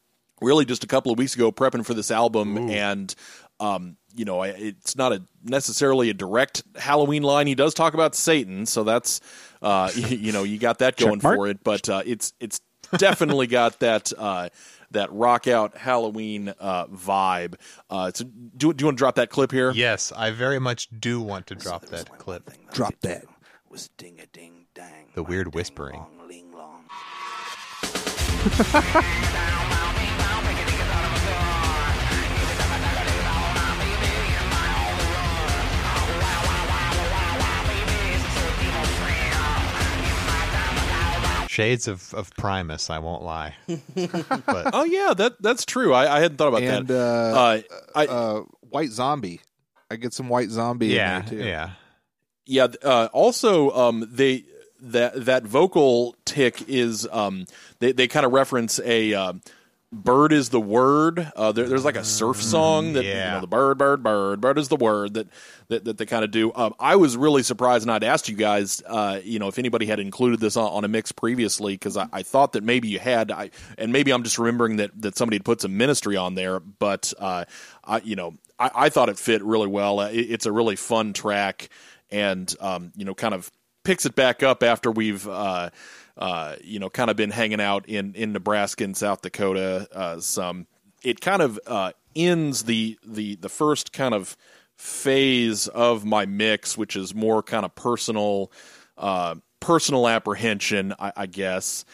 [0.43, 3.14] really just a couple of weeks ago, prepping for this album, and
[3.61, 7.47] um, you know, I, it's not a necessarily a direct Halloween line.
[7.47, 9.21] He does talk about Satan, so that's
[9.62, 11.37] uh, you, you know, you got that going mark.
[11.37, 11.62] for it.
[11.62, 12.61] But uh, it's it's
[12.97, 14.12] definitely got that.
[14.16, 14.49] Uh,
[14.91, 17.57] that rock out Halloween uh, vibe.
[17.91, 19.71] Uh, so do, do you want to drop that clip here?
[19.73, 22.51] Yes, I very much do want to drop that clip.
[22.73, 23.27] Drop that.
[23.69, 25.11] Was ding a ding dang.
[25.14, 26.07] The weird whispering.
[26.27, 26.85] Ling long.
[41.59, 43.54] Shades of, of Primus, I won't lie.
[43.66, 45.92] but Oh yeah, that that's true.
[45.92, 46.94] I, I hadn't thought about And that.
[47.34, 47.61] uh, Uh,
[47.96, 48.40] I, uh,
[48.70, 49.40] White Zombie.
[49.90, 51.44] I get some White Zombie yeah, in there too.
[51.48, 51.70] yeah.
[52.46, 52.66] Yeah.
[52.82, 54.44] Uh, also, um, they
[54.80, 57.44] that that vocal tick is um,
[57.80, 59.40] they they kind of reference a um
[59.90, 61.32] bird is the word.
[61.34, 64.59] Uh, there, there's like a surf song that you know the bird, bird, bird, bird
[64.59, 65.26] is the word that
[65.69, 66.53] that, that they kind of do.
[66.55, 69.87] Um, I was really surprised, and I'd asked you guys, uh, you know, if anybody
[69.87, 72.99] had included this on, on a mix previously, because I, I thought that maybe you
[72.99, 73.31] had.
[73.31, 76.61] I and maybe I'm just remembering that that somebody had put some ministry on there,
[76.61, 77.45] but uh,
[77.85, 80.01] I, you know, I, I thought it fit really well.
[80.01, 81.69] Uh, It, it's a really fun track,
[82.11, 83.51] and um, you know, kind of
[83.85, 85.29] picks it back up after we've.
[85.29, 85.71] Uh,
[86.16, 89.87] uh, you know, kind of been hanging out in, in Nebraska and South Dakota.
[89.93, 90.66] Uh, some
[91.05, 94.37] it kind of uh, ends the the the first kind of
[94.79, 98.51] phase of my mix, which is more kind of personal,
[98.97, 101.85] uh, personal apprehension, I, I guess.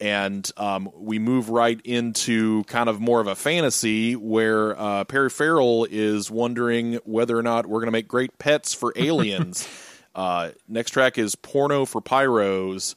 [0.00, 5.28] And um, we move right into kind of more of a fantasy where uh, Perry
[5.28, 9.68] Farrell is wondering whether or not we're going to make great pets for aliens.
[10.14, 12.94] uh, next track is Porno for Pyros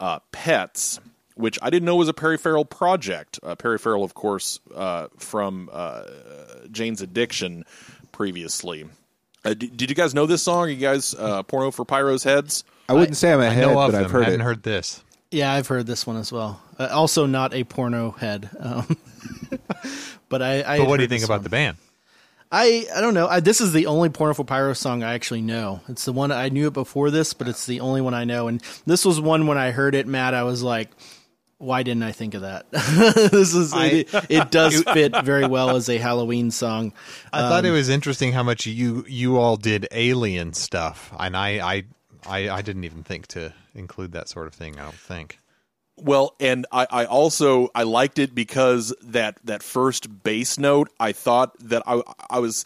[0.00, 0.98] uh, Pets,
[1.34, 3.38] which I didn't know was a Perry Farrell project.
[3.42, 6.04] Uh, Perry Farrell, of course, uh, from uh,
[6.70, 7.64] Jane's Addiction
[8.16, 8.86] previously.
[9.44, 10.68] Uh, d- did you guys know this song?
[10.70, 12.64] You guys, uh, Porno for Pyros Heads?
[12.88, 14.04] I wouldn't say I'm I ahead, know of but them.
[14.06, 14.44] I've heard I Hadn't it.
[14.44, 15.02] heard this.
[15.30, 16.60] Yeah, I've heard this one as well.
[16.78, 18.48] Uh, also, not a porno head.
[18.58, 18.96] Um,
[20.28, 20.62] but I.
[20.62, 21.76] I But what do you think about the band?
[22.50, 23.26] I I don't know.
[23.26, 25.80] I, this is the only Porno for Pyro song I actually know.
[25.88, 28.46] It's the one I knew it before this, but it's the only one I know.
[28.46, 30.32] And this was one when I heard it, Matt.
[30.32, 30.90] I was like,
[31.58, 32.70] why didn't I think of that?
[32.70, 36.92] this is it, it does fit very well as a Halloween song.
[37.32, 41.36] I thought Um, it was interesting how much you you all did alien stuff, and
[41.36, 41.84] I I
[42.26, 44.78] I, I didn't even think to include that sort of thing.
[44.78, 45.38] I don't think.
[45.98, 50.90] Well, and I, I also I liked it because that that first bass note.
[51.00, 52.64] I thought that I I was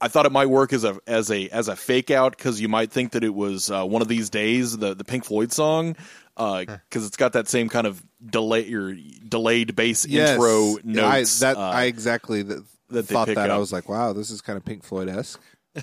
[0.00, 2.68] I thought it might work as a as a as a fake out because you
[2.68, 5.96] might think that it was uh, one of these days the the Pink Floyd song
[6.38, 8.96] because it's got that same kind of delay or
[9.28, 10.30] delayed bass Yes.
[10.30, 11.40] intro I, notes.
[11.40, 12.60] that uh, I exactly th-
[12.90, 13.50] that they thought pick that.
[13.50, 15.40] I was like, wow, this is kind of Pink Floyd esque.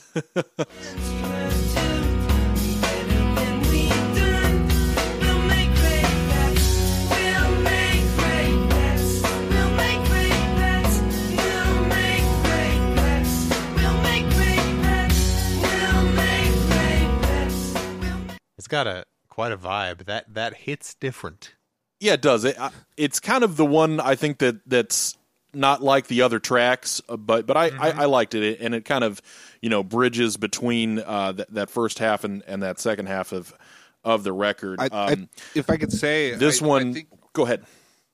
[18.58, 19.06] It's got a
[19.36, 20.06] quite a vibe.
[20.06, 21.54] That that hits different.
[22.00, 22.44] Yeah, it does.
[22.46, 25.16] It, I- it's kind of the one I think that that's
[25.54, 28.84] not like the other tracks, uh, but but I, I, I liked it, and it
[28.86, 29.22] kind of
[29.62, 33.54] you know bridges between uh, that that first half and, and that second half of
[34.04, 34.80] of the record.
[34.80, 37.64] I, I, um, if I could say this I- I one, think- go ahead.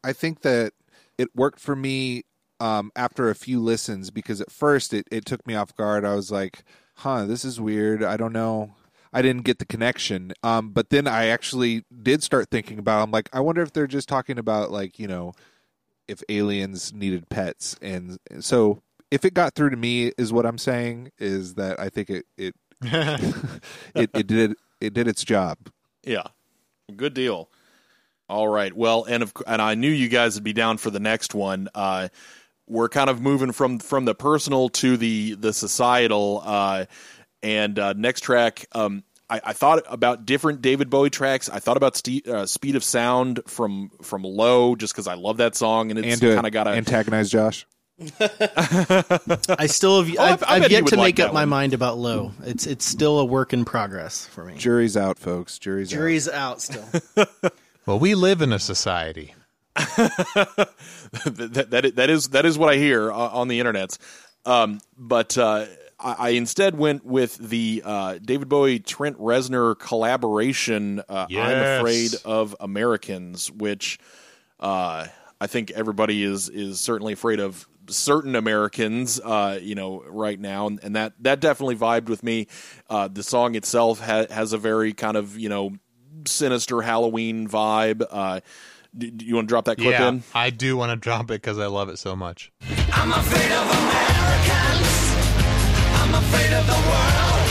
[0.04, 0.74] I think that
[1.20, 2.24] it worked for me
[2.60, 6.06] um, after a few listens because at first it, it took me off guard.
[6.06, 6.64] I was like,
[6.96, 8.04] huh, this is weird.
[8.04, 8.74] I don't know.
[9.14, 10.34] I didn't get the connection.
[10.44, 13.88] Um, but then I actually did start thinking about I'm like, I wonder if they're
[13.88, 15.34] just talking about like, you know,
[16.08, 17.76] if aliens needed pets.
[17.82, 21.90] And so if it got through to me is what I'm saying is that I
[21.90, 25.58] think it it it, it did it did its job.
[26.04, 26.28] Yeah,
[26.96, 27.50] good deal.
[28.30, 28.74] All right.
[28.74, 31.68] Well, and of, and I knew you guys would be down for the next one.
[31.76, 32.08] Uh,
[32.66, 36.42] we're kind of moving from from the personal to the the societal.
[36.44, 36.86] Uh,
[37.44, 41.50] and uh, next track, um, I, I thought about different David Bowie tracks.
[41.50, 45.38] I thought about Ste- uh, Speed of Sound from from Low, just because I love
[45.38, 47.66] that song, and it's kind of got a antagonize Josh.
[48.20, 50.16] I still have.
[50.18, 51.98] Oh, I- I've, I I've yet would to like make up that my mind about
[51.98, 52.32] Low.
[52.44, 54.56] It's it's still a work in progress for me.
[54.58, 55.58] Jury's out, folks.
[55.60, 55.96] Jury's out.
[55.98, 56.86] Jury's out still.
[57.88, 59.34] Well, we live in a society.
[59.76, 63.98] that, that that is that is what I hear uh, on the internets.
[64.46, 65.66] Um, but uh,
[66.02, 71.02] I, I instead went with the uh, David Bowie Trent Reznor collaboration.
[71.08, 74.00] Uh, I'm afraid of Americans, which
[74.60, 75.08] uh,
[75.40, 80.68] I think everybody is is certainly afraid of certain Americans, uh, you know, right now,
[80.68, 82.48] and, and that that definitely vibed with me.
[82.90, 85.74] Uh, the song itself ha- has a very kind of you know
[86.26, 88.06] sinister Halloween vibe.
[88.10, 88.42] Uh,
[88.98, 90.24] do, do you want to drop that clip yeah, in?
[90.34, 92.52] I do want to drop it because I love it so much.
[96.32, 97.42] Afraid of the world.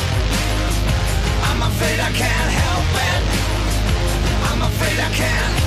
[1.45, 3.22] I'm afraid I can't help it.
[4.51, 5.61] I'm afraid I can't.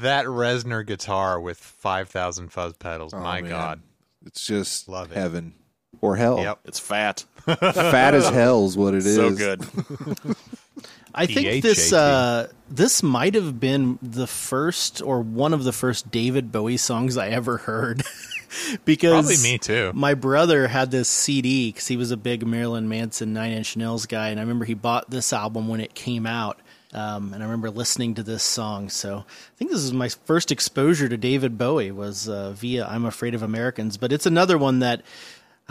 [0.00, 3.12] That Reznor guitar with 5,000 fuzz pedals.
[3.12, 3.50] Oh, my man.
[3.50, 3.82] God.
[4.24, 5.16] It's just Love it.
[5.16, 5.52] heaven
[6.00, 6.38] or hell.
[6.40, 6.60] Yep.
[6.64, 7.26] It's fat.
[7.44, 9.14] Fat as hell is what it is.
[9.16, 9.62] so good.
[11.14, 16.10] I think this uh, this might have been the first or one of the first
[16.10, 18.02] David Bowie songs I ever heard.
[18.84, 19.92] because Probably me too.
[19.94, 24.06] My brother had this CD because he was a big Marilyn Manson Nine Inch Nails
[24.06, 26.58] guy, and I remember he bought this album when it came out.
[26.92, 28.88] Um, and I remember listening to this song.
[28.88, 33.04] So I think this is my first exposure to David Bowie was uh, via "I'm
[33.04, 35.02] Afraid of Americans." But it's another one that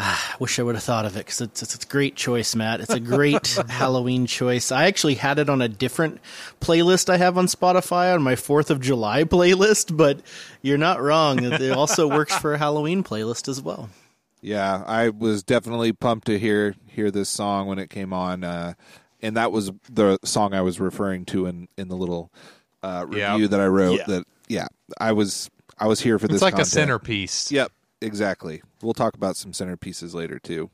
[0.01, 2.55] I wish I would have thought of it because it's, it's, it's a great choice,
[2.55, 2.79] Matt.
[2.79, 4.71] It's a great Halloween choice.
[4.71, 6.19] I actually had it on a different
[6.61, 10.21] playlist I have on Spotify on my Fourth of July playlist, but
[10.61, 11.43] you're not wrong.
[11.43, 13.89] It also works for a Halloween playlist as well.
[14.41, 18.75] Yeah, I was definitely pumped to hear hear this song when it came on, uh,
[19.21, 22.31] and that was the song I was referring to in in the little
[22.81, 23.33] uh, Yeah.
[23.33, 23.97] review that I wrote.
[23.99, 24.05] Yeah.
[24.07, 26.35] That yeah, I was I was here for this.
[26.35, 26.67] It's like content.
[26.67, 27.51] a centerpiece.
[27.51, 27.69] Yep,
[28.01, 28.61] exactly.
[28.81, 30.69] We'll talk about some centerpieces later too.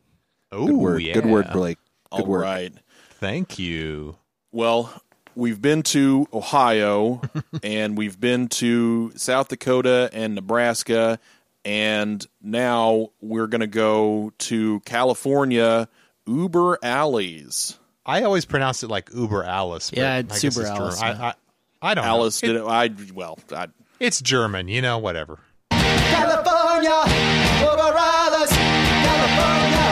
[0.51, 1.13] Oh, Good word, yeah.
[1.13, 1.77] good word, Blake.
[2.11, 2.41] Good All word.
[2.41, 2.73] right.
[3.19, 4.17] Thank you.
[4.51, 4.93] Well,
[5.35, 7.21] we've been to Ohio
[7.63, 11.19] and we've been to South Dakota and Nebraska,
[11.65, 15.89] and now we're going to go to California,
[16.27, 17.77] Uber Alles.
[18.05, 19.89] I always pronounce it like Uber Alice.
[19.89, 20.77] but Yeah, it's Uber German.
[20.81, 21.33] Alice, I, yeah.
[21.81, 22.47] I, I don't Alice know.
[22.53, 22.65] did it.
[22.65, 23.67] I well, I,
[23.99, 25.39] It's German, you know, whatever.
[25.71, 26.43] California,
[26.83, 28.51] over Alice.
[28.51, 29.87] California,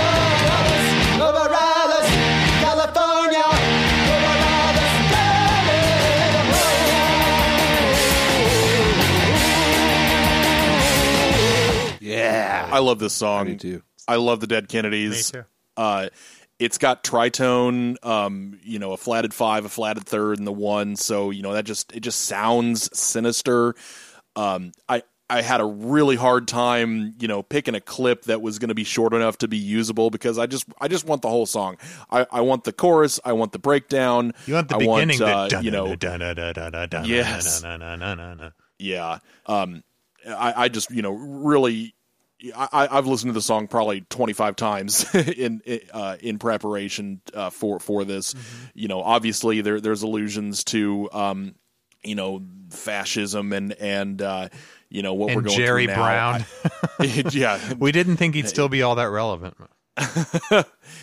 [0.00, 0.88] over Alice.
[1.20, 2.10] Over Alice.
[2.62, 3.44] California.
[12.00, 13.50] Yeah, I love this song.
[13.50, 13.82] I too.
[14.06, 15.34] I love the Dead Kennedys.
[15.34, 15.46] Me too.
[15.76, 16.08] Uh,
[16.58, 20.96] it's got tritone, um, you know, a flatted five, a flatted third, and the one.
[20.96, 23.74] So you know that just it just sounds sinister.
[24.34, 28.58] Um, I I had a really hard time, you know, picking a clip that was
[28.58, 31.28] going to be short enough to be usable because I just I just want the
[31.28, 31.76] whole song.
[32.10, 33.20] I, I want the chorus.
[33.24, 34.32] I want the breakdown.
[34.46, 35.86] You want the I beginning, Want, uh, you know,
[37.06, 37.62] Yes.
[38.78, 39.18] Yeah.
[39.46, 39.82] Um,
[40.26, 41.94] I, I just, you know, really,
[42.54, 45.62] I, I've listened to the song probably 25 times in,
[45.92, 48.66] uh, in preparation, uh, for, for this, Mm-hmm.
[48.74, 51.54] you know, obviously there, there's allusions to, um,
[52.04, 54.48] you know, fascism and, and, uh,
[54.90, 56.02] you know, what we're going Jerry through now.
[56.02, 56.44] Brown.
[56.98, 57.74] I- yeah.
[57.78, 59.56] We didn't think he'd still be all that relevant.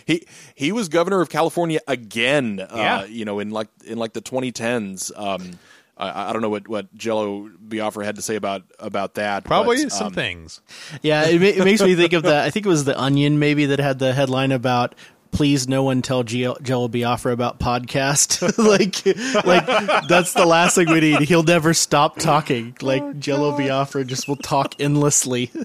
[0.05, 0.25] he
[0.55, 2.59] he was governor of California again.
[2.59, 3.05] Uh, Yeah.
[3.05, 5.11] you know, in like in like the 2010s.
[5.17, 5.59] Um,
[5.97, 9.43] I, I don't know what what Jello Biafra had to say about about that.
[9.45, 10.61] Probably but, some um, things.
[11.01, 12.37] Yeah, it, ma- it makes me think of the.
[12.41, 14.95] I think it was the Onion maybe that had the headline about.
[15.31, 18.41] Please, no one tell Gio- Jello Biafra about podcast.
[18.57, 19.05] like,
[19.45, 21.21] like that's the last thing we need.
[21.21, 22.75] He'll never stop talking.
[22.81, 25.51] Like Jello Biafra just will talk endlessly.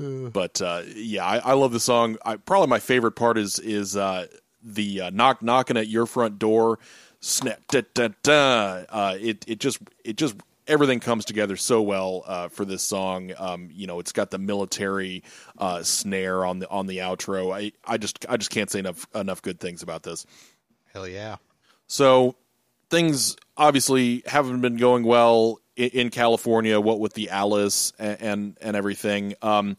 [0.00, 2.18] But uh, yeah, I, I love the song.
[2.24, 4.28] I, probably my favorite part is is uh,
[4.62, 6.78] the uh, knock knocking at your front door.
[7.18, 8.84] Snap da da da.
[8.88, 10.36] Uh, it it just it just
[10.68, 13.32] everything comes together so well uh, for this song.
[13.38, 15.24] Um, you know, it's got the military
[15.56, 17.56] uh, snare on the on the outro.
[17.56, 20.26] I, I just I just can't say enough enough good things about this.
[20.92, 21.36] Hell yeah.
[21.86, 22.36] So
[22.90, 26.80] things obviously haven't been going well in, in California.
[26.80, 29.76] What with the Alice and and, and everything, um,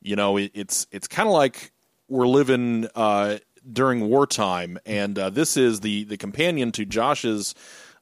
[0.00, 1.70] you know, it, it's it's kind of like
[2.08, 3.38] we're living uh,
[3.70, 7.54] during wartime, and uh, this is the the companion to Josh's.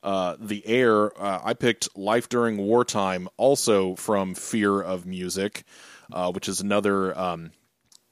[0.09, 5.65] Uh, the air uh, I picked "Life During Wartime," also from Fear of Music,
[6.11, 7.51] uh, which is another um,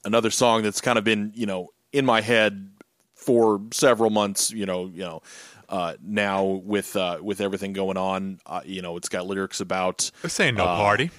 [0.04, 2.70] another song that's kind of been you know in my head
[3.14, 4.50] for several months.
[4.50, 5.22] You know, you know,
[5.70, 10.10] uh, now with uh, with everything going on, uh, you know, it's got lyrics about
[10.38, 11.10] ain't no Uh, party.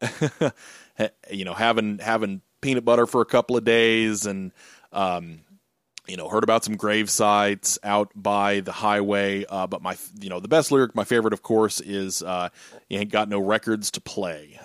[1.30, 4.52] you know having having peanut butter for a couple of days and
[4.92, 5.40] um
[6.06, 9.44] you know, heard about some grave sites out by the highway.
[9.48, 12.48] Uh, but my, you know, the best lyric, my favorite, of course, is uh,
[12.88, 14.60] "You ain't got no records to play."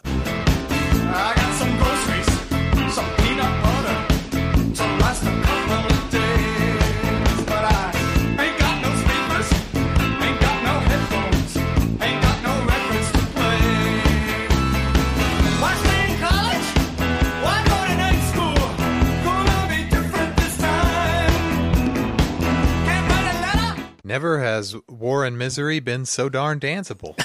[25.52, 27.16] Misery been so darn danceable.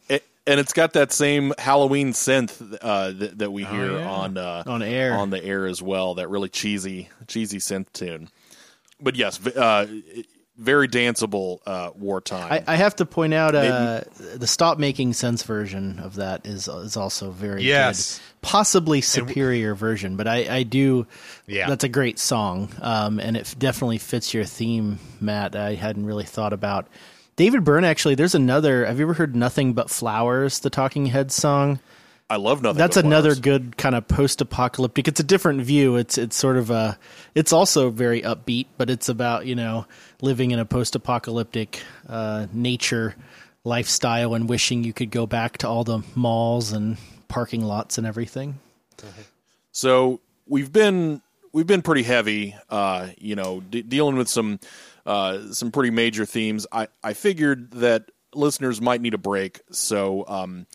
[0.08, 4.08] It, and it's got that same Halloween synth uh, that, that we hear yeah.
[4.10, 5.12] on uh, On air.
[5.14, 6.14] on the air as well.
[6.14, 8.28] That really cheesy cheesy synth tune.
[9.00, 9.86] But yes, uh,
[10.56, 12.50] very danceable uh, wartime.
[12.50, 14.00] I, I have to point out uh,
[14.34, 18.18] the Stop Making Sense version of that is is also very Yes.
[18.18, 18.24] good.
[18.42, 21.06] Possibly superior version, but I, I do.
[21.46, 21.68] Yeah.
[21.68, 25.54] that's a great song, um, and it definitely fits your theme, Matt.
[25.54, 26.88] I hadn't really thought about
[27.36, 27.84] David Byrne.
[27.84, 28.86] Actually, there's another.
[28.86, 30.60] Have you ever heard "Nothing But Flowers"?
[30.60, 31.80] The Talking Heads song.
[32.30, 32.78] I love nothing.
[32.78, 33.40] That's But another Flowers.
[33.40, 35.08] good kind of post-apocalyptic.
[35.08, 35.96] It's a different view.
[35.96, 36.98] It's it's sort of a.
[37.34, 39.84] It's also very upbeat, but it's about you know
[40.22, 43.16] living in a post-apocalyptic uh, nature
[43.64, 46.96] lifestyle and wishing you could go back to all the malls and
[47.30, 48.58] parking lots and everything.
[49.72, 54.60] So we've been we've been pretty heavy, uh, you know, de- dealing with some
[55.06, 56.66] uh, some pretty major themes.
[56.70, 59.60] I I figured that listeners might need a break.
[59.70, 60.66] So um,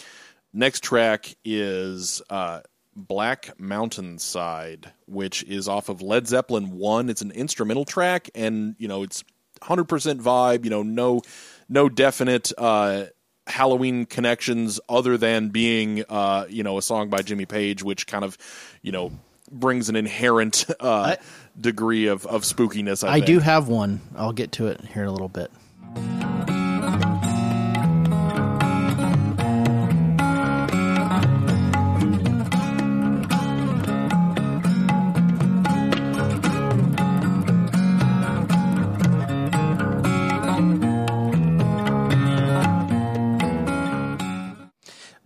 [0.53, 2.61] next track is uh,
[2.95, 7.09] Black Mountainside, which is off of Led Zeppelin One.
[7.09, 9.23] It's an instrumental track, and you know it's
[9.61, 10.63] hundred percent vibe.
[10.63, 11.21] You know, no
[11.69, 12.51] no definite.
[12.57, 13.05] Uh,
[13.47, 18.23] Halloween connections other than being uh, you know a song by Jimmy Page, which kind
[18.23, 18.37] of
[18.81, 19.11] you know
[19.51, 21.15] brings an inherent uh,
[21.59, 23.07] degree of, of spookiness.
[23.07, 24.01] I, I do have one.
[24.15, 25.51] I'll get to it here in a little bit.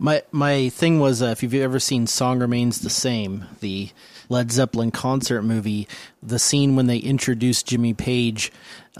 [0.02, 3.90] My my thing was uh, if you've ever seen "Song Remains the Same," the
[4.30, 5.86] Led Zeppelin concert movie,
[6.22, 8.50] the scene when they introduce Jimmy Page,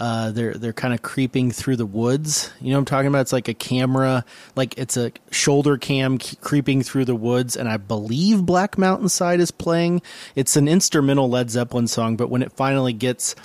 [0.01, 2.51] uh, they're they're kind of creeping through the woods.
[2.59, 3.21] You know what I'm talking about?
[3.21, 4.25] It's like a camera,
[4.55, 9.51] like it's a shoulder cam creeping through the woods, and I believe Black Mountainside is
[9.51, 10.01] playing.
[10.35, 13.35] It's an instrumental Led Zeppelin song, but when it finally gets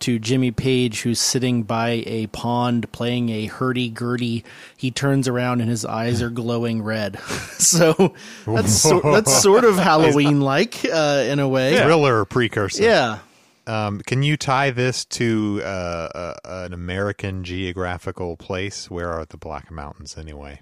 [0.00, 4.44] to Jimmy Page, who's sitting by a pond playing a hurdy-gurdy.
[4.76, 7.20] He turns around and his eyes are glowing red.
[7.58, 8.12] so
[8.44, 11.80] that's so, that's sort of Halloween-like uh, in a way.
[11.80, 12.82] Thriller precursor.
[12.82, 13.20] Yeah.
[13.66, 18.90] Um, can you tie this to uh, uh, an American geographical place?
[18.90, 20.60] Where are the Black Mountains anyway?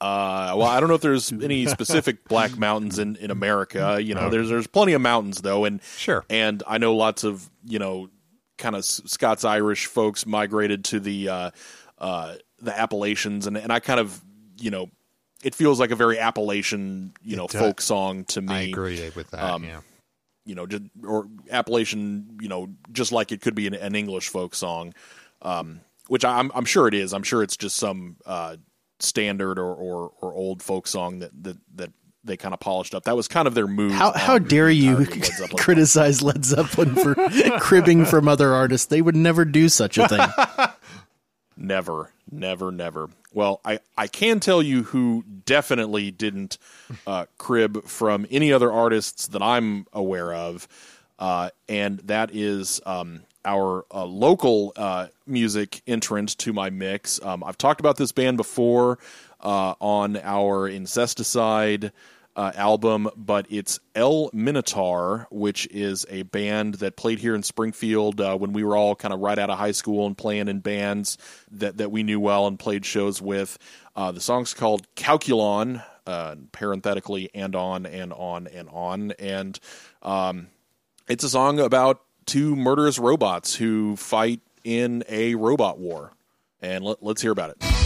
[0.00, 3.98] Uh, well, I don't know if there's any specific Black Mountains in, in America.
[4.02, 4.30] You know, Okay.
[4.30, 6.24] there's there's plenty of mountains though, and Sure.
[6.30, 8.08] and I know lots of you know
[8.58, 11.50] kind of Scots Irish folks migrated to the uh,
[11.98, 14.20] uh, the Appalachians, and and I kind of
[14.58, 14.90] you know
[15.44, 18.54] it feels like a very Appalachian you know folk song to me.
[18.54, 19.42] I agree with that.
[19.44, 19.80] Um, yeah.
[20.44, 24.28] You know, just or Appalachian, you know, just like it could be an, an English
[24.28, 24.94] folk song,
[25.42, 27.12] um, which I'm I'm sure it is.
[27.12, 28.56] I'm sure it's just some uh,
[29.00, 31.92] standard or, or or old folk song that that that
[32.24, 33.04] they kind of polished up.
[33.04, 33.92] That was kind of their move.
[33.92, 37.14] How how dare you Led criticize Led Zeppelin for
[37.60, 38.86] cribbing from other artists?
[38.86, 40.20] They would never do such a thing.
[41.62, 43.08] Never, never, never.
[43.32, 46.58] Well, I, I can tell you who definitely didn't
[47.06, 50.66] uh, crib from any other artists that I'm aware of,
[51.20, 57.22] uh, and that is um, our uh, local uh, music entrant to my mix.
[57.22, 58.98] Um, I've talked about this band before
[59.40, 61.92] uh, on our Incesticide
[62.34, 68.20] uh, album, but it's El Minotaur, which is a band that played here in Springfield
[68.20, 70.60] uh, when we were all kind of right out of high school and playing in
[70.60, 71.18] bands
[71.50, 73.58] that, that we knew well and played shows with.
[73.94, 79.12] Uh, the song's called Calculon, uh, parenthetically, and on and on and on.
[79.18, 79.58] And
[80.02, 80.48] um,
[81.08, 86.12] it's a song about two murderous robots who fight in a robot war.
[86.62, 87.81] And let, let's hear about it.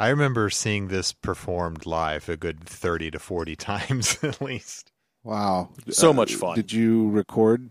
[0.00, 4.92] I remember seeing this performed live a good 30 to 40 times at least.
[5.24, 6.54] Wow, So Uh, much fun.
[6.56, 7.70] Did you record?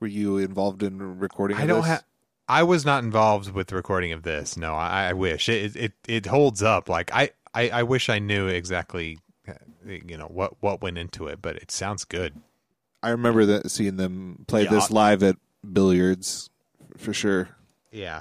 [0.00, 1.56] Were you involved in recording?
[1.56, 1.86] I of don't this?
[1.88, 2.04] have.
[2.48, 4.56] I was not involved with the recording of this.
[4.56, 6.88] No, I, I wish it, it it holds up.
[6.88, 9.54] Like I, I, I wish I knew exactly, uh,
[9.84, 12.34] you know, what what went into it, but it sounds good.
[13.02, 14.70] I remember that seeing them play Yeah.
[14.70, 15.36] this live at
[15.72, 16.50] billiards
[16.96, 17.48] for sure.
[17.90, 18.20] Yeah,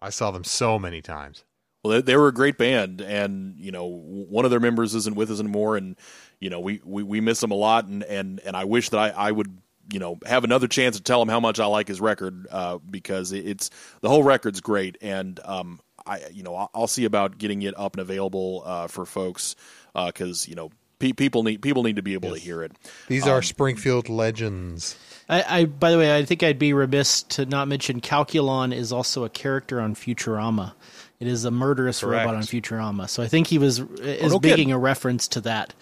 [0.00, 1.44] I saw them so many times.
[1.82, 5.16] Well, they, they were a great band, and you know, one of their members isn't
[5.16, 5.96] with us anymore, and
[6.40, 8.98] you know, we, we, we miss him a lot, and, and, and I wish that
[8.98, 9.56] I, I would
[9.92, 12.78] you know have another chance to tell him how much I like his record uh,
[12.78, 17.04] because it- it's the whole record's great, and um, I you know I'll, I'll see
[17.04, 19.56] about getting it up and available uh, for folks
[19.94, 22.72] because you know pe- people need people need to be able to hear it.
[23.08, 24.96] These Um, are Springfield legends.
[25.28, 28.92] I, I by the way, I think I'd be remiss to not mention Calculon is
[28.92, 30.74] also a character on Futurama.
[31.22, 32.26] It is a murderous Correct.
[32.26, 33.08] robot on Futurama.
[33.08, 35.72] So I think he was is no making a reference to that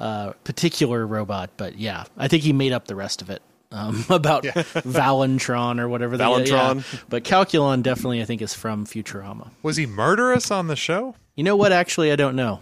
[0.00, 1.50] uh, particular robot.
[1.56, 3.40] But yeah, I think he made up the rest of it
[3.70, 6.16] um, about Valentron or whatever.
[6.16, 6.76] the- Valentron.
[6.92, 6.98] yeah.
[7.08, 9.50] But Calculon definitely, I think, is from Futurama.
[9.62, 11.14] Was he murderous on the show?
[11.36, 11.70] You know what?
[11.72, 12.60] Actually, I don't know.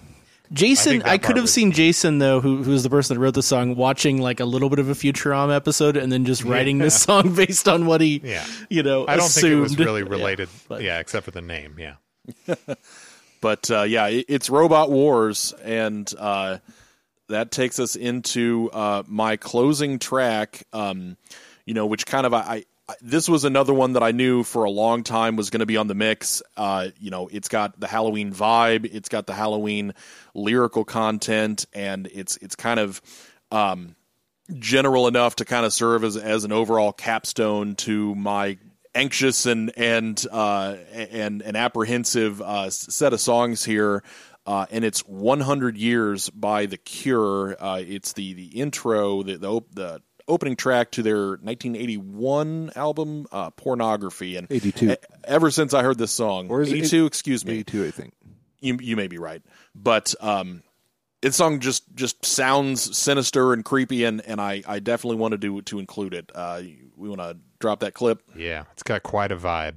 [0.53, 3.35] Jason, that I, could have was- seen Jason though, who who's the person that wrote
[3.35, 6.79] the song, watching like a little bit of a Futurama episode and then just writing
[6.79, 8.47] this song based on what he, Yeah.
[8.71, 9.87] you know, I don't think it was assumed.
[9.87, 10.49] really Yeah, related.
[10.69, 11.77] but- yeah, except for the name.
[11.79, 11.95] Yeah.
[13.41, 16.59] But uh, yeah, it, it's Robot Wars, and uh,
[17.29, 20.65] that takes us into uh, my closing track.
[20.73, 21.17] Um,
[21.65, 24.65] you know, which kind of I, I this was another one that I knew for
[24.65, 26.43] a long time was going to be on the mix.
[26.57, 29.95] Uh, you know, it's got the Halloween vibe, it's got the Halloween
[30.35, 33.01] lyrical content, and it's it's kind of
[33.53, 33.95] um,
[34.59, 38.59] general enough to kind of serve as as an overall capstone to my
[38.95, 44.03] anxious and and uh, and and apprehensive uh, set of songs here.
[44.47, 47.55] Uh, and it's 100 years by The Cure.
[47.61, 51.37] Uh, it's the the intro, the the, op- the opening track to their
[51.87, 54.37] 1981 album, uh, Pornography.
[54.37, 54.93] And 82.
[54.93, 57.91] e- ever since I heard this song, Or is it 82, excuse me, 82, I
[57.91, 58.15] think.
[58.61, 59.43] you you may be right,
[59.75, 60.63] but um,
[61.21, 65.49] this song just just sounds sinister and creepy, and, and I, I definitely wanted to
[65.49, 66.31] do to include it.
[66.35, 66.63] Uh,
[66.97, 68.23] we want to drop that clip.
[68.37, 69.75] Yeah, it's got quite a vibe.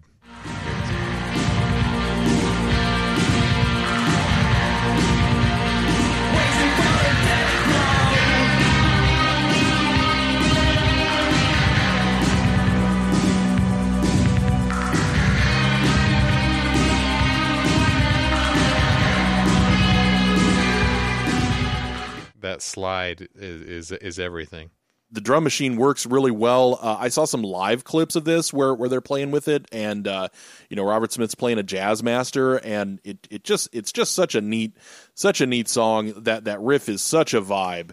[22.42, 24.72] That slide is is, is everything.
[25.12, 26.80] The drum machine works really well.
[26.82, 30.08] Uh, I saw some live clips of this where, where they're playing with it, and
[30.08, 30.30] uh,
[30.70, 34.42] you know Robert Smith's playing a Jazzmaster, and it, it just it's just such a
[34.42, 34.78] neat
[35.14, 36.14] such a neat song.
[36.24, 37.92] That that riff is such a vibe,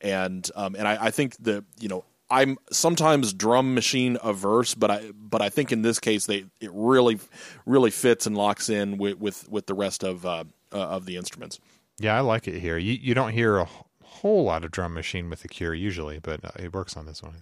[0.00, 4.90] and um, and I, I think the you know I'm sometimes drum machine averse, but
[4.90, 7.18] I but I think in this case they it really
[7.66, 11.16] really fits and locks in with with, with the rest of uh, uh, of the
[11.16, 11.60] instruments.
[12.00, 12.78] Yeah, I like it here.
[12.78, 13.68] You you don't hear a
[14.14, 17.22] whole lot of drum machine with the Cure usually, but uh, it works on this
[17.22, 17.34] one.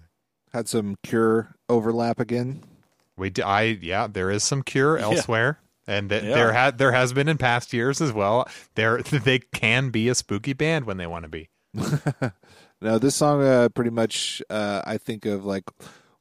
[0.53, 2.63] Had some Cure overlap again.
[3.17, 6.35] We d- I yeah, there is some Cure elsewhere, and th- Yeah.
[6.35, 8.47] there had there has been in past years as well.
[8.75, 11.49] There they can be a spooky band when they want to be.
[12.81, 15.63] No, this song uh, pretty much uh, I think of like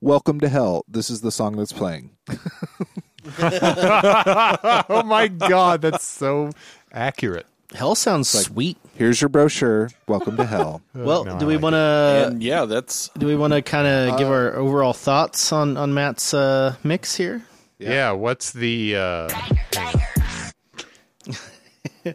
[0.00, 2.10] "Welcome to Hell." This is the song that's playing.
[3.40, 6.50] oh my god, that's so
[6.92, 7.46] accurate.
[7.74, 8.76] Hell sounds sweet.
[8.94, 9.90] Here's your brochure.
[10.06, 10.82] Welcome to Hell.
[10.94, 14.18] Well, no, do we like want to yeah, that's do we want to kind of
[14.18, 17.42] give our overall thoughts on on Matt's uh, mix here?
[17.78, 19.28] Yeah, what's the uh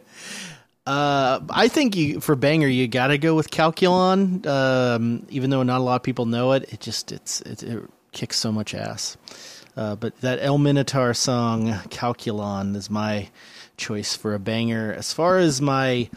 [0.86, 4.46] Uh, I think you for banger you got to go with Calculon.
[4.46, 7.82] Um, even though not a lot of people know it, it just it's it, it
[8.12, 9.18] kicks so much ass.
[9.76, 13.28] Uh, but that El Minotaur song Calculon is my
[13.78, 14.92] choice for a banger.
[14.92, 16.10] As far as my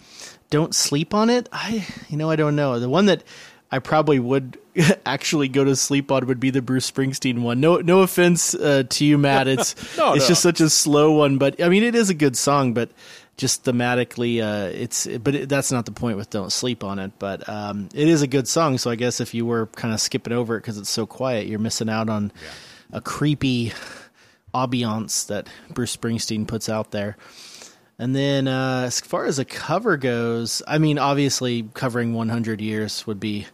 [0.50, 3.24] don't sleep on it, I you know I don't know the one that
[3.72, 4.58] I probably would
[5.06, 7.62] actually go to sleep on would be the Bruce Springsteen one.
[7.62, 9.48] No no offense uh, to you, Matt.
[9.48, 10.28] It's No, it's no.
[10.28, 12.90] just such a slow one, but I mean it is a good song, but
[13.38, 17.12] just thematically uh it's but it, that's not the point with don't sleep on it
[17.18, 20.00] but um it is a good song so i guess if you were kind of
[20.02, 22.32] skipping over it because it's so quiet you're missing out on
[22.92, 23.72] a creepy
[24.54, 27.18] ambiance that bruce springsteen puts out there
[28.02, 33.06] and then uh as far as a cover goes i mean obviously covering 100 years
[33.06, 33.46] would be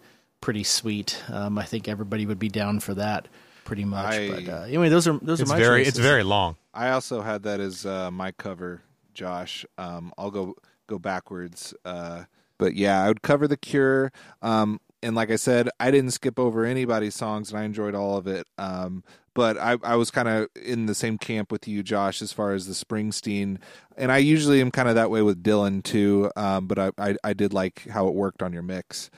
[0.42, 3.28] pretty sweet um i think everybody would be down for that
[3.66, 6.00] pretty much I- but uh anyway those are those it's are my very choices.
[6.00, 6.56] it's very long.
[6.74, 8.84] I also had that as uh, my cover,
[9.16, 9.66] Josh.
[9.80, 10.54] Um, I'll go
[10.86, 11.74] go backwards.
[11.84, 12.26] Uh,
[12.60, 14.12] but yeah, I would cover The Cure.
[14.44, 18.18] Um, and like I said, I didn't skip over anybody's songs, and I enjoyed all
[18.18, 18.48] of it.
[18.58, 19.04] Um,
[19.36, 22.54] but I, I was kind of in the same camp with you, Josh, as far
[22.54, 23.60] as the Springsteen.
[23.96, 26.32] And I usually am kind of that way with Dylan too.
[26.36, 29.12] Um, but I, I, I did like how it worked on your mix.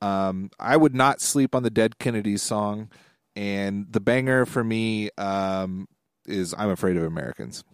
[0.00, 2.88] Um, I would not sleep on the Dead Kennedys song,
[3.34, 5.88] and the banger for me um,
[6.26, 7.64] is "I'm Afraid of Americans."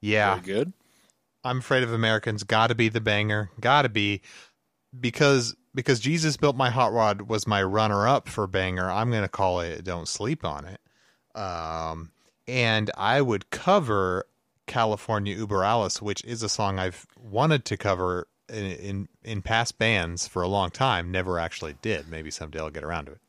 [0.00, 0.72] Yeah, Very good.
[1.44, 2.44] I'm afraid of Americans.
[2.44, 3.50] Got to be the banger.
[3.60, 4.22] Got to be
[4.98, 8.90] because because Jesus built my hot rod was my runner up for banger.
[8.90, 9.84] I'm gonna call it.
[9.84, 10.80] Don't sleep on it.
[11.38, 12.10] Um,
[12.48, 14.24] and I would cover
[14.66, 19.78] California Uber Alice, which is a song I've wanted to cover in, in in past
[19.78, 21.12] bands for a long time.
[21.12, 22.08] Never actually did.
[22.08, 23.20] Maybe someday I'll get around to it.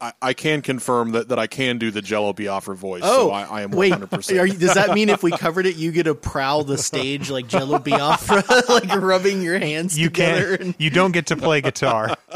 [0.00, 3.02] I, I can confirm that, that I can do the Jello Biafra voice.
[3.04, 3.92] Oh, so I, I am wait.
[3.94, 4.40] 100%.
[4.40, 7.30] Are you, does that mean if we covered it, you get to prowl the stage
[7.30, 10.58] like Jello Biafra, like rubbing your hands You together?
[10.58, 10.80] can't.
[10.80, 12.14] You don't get to play guitar.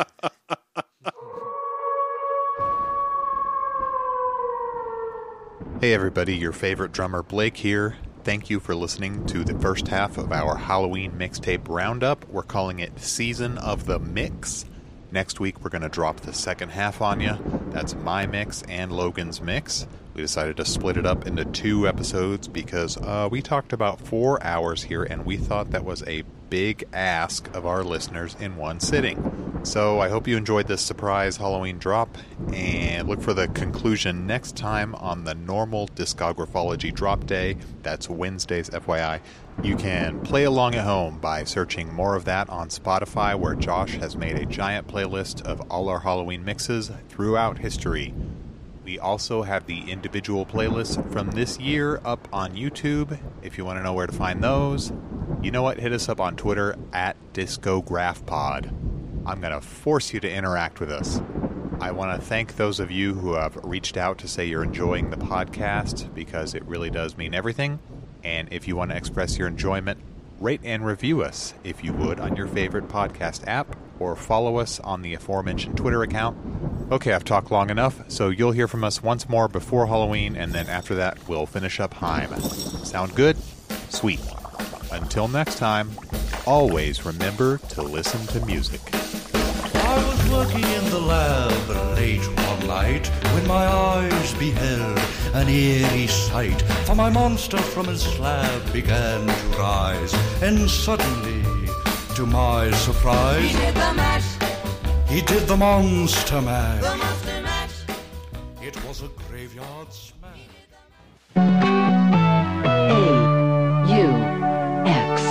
[5.81, 7.97] Hey everybody, your favorite drummer Blake here.
[8.23, 12.29] Thank you for listening to the first half of our Halloween mixtape roundup.
[12.29, 14.67] We're calling it Season of the Mix.
[15.13, 17.37] Next week, we're going to drop the second half on you.
[17.71, 19.87] That's my mix and Logan's mix.
[20.15, 24.43] We decided to split it up into two episodes because uh, we talked about four
[24.45, 28.81] hours here and we thought that was a big ask of our listeners in one
[28.81, 29.61] sitting.
[29.63, 32.17] So I hope you enjoyed this surprise Halloween drop
[32.53, 37.57] and look for the conclusion next time on the normal Discographology drop day.
[37.83, 39.21] That's Wednesdays, FYI.
[39.63, 43.93] You can play along at home by searching more of that on Spotify, where Josh
[43.97, 48.15] has made a giant playlist of all our Halloween mixes throughout history.
[48.87, 53.21] We also have the individual playlists from this year up on YouTube.
[53.43, 54.93] If you want to know where to find those,
[55.43, 55.79] you know what?
[55.79, 58.69] Hit us up on Twitter at DiscographPod.
[59.27, 61.21] I'm going to force you to interact with us.
[61.81, 65.11] I want to thank those of you who have reached out to say you're enjoying
[65.11, 67.79] the podcast because it really does mean everything.
[68.25, 69.99] And if you want to express your enjoyment,
[70.41, 74.81] rate and review us if you would on your favorite podcast app or follow us
[74.81, 76.37] on the aforementioned Twitter account.
[76.91, 80.53] Okay, I've talked long enough, so you'll hear from us once more before Halloween, and
[80.53, 82.35] then after that, we'll finish up Haim.
[82.41, 83.37] Sound good?
[83.91, 84.21] Sweet.
[84.91, 85.91] Until next time,
[86.47, 88.81] always remember to listen to music.
[89.91, 91.69] I was working in the lab
[91.99, 94.99] late one night when my eyes beheld
[95.35, 96.63] an eerie sight.
[96.87, 101.43] For my monster from his slab began to rise, and suddenly,
[102.15, 104.31] to my surprise, He did the mash,
[105.09, 106.83] he did the monster mash.
[106.83, 107.77] the monster mash.
[108.63, 110.47] It was a graveyard smash.
[111.35, 113.01] A
[114.05, 114.09] U
[114.87, 115.23] X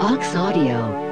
[0.00, 1.09] Ox Audio.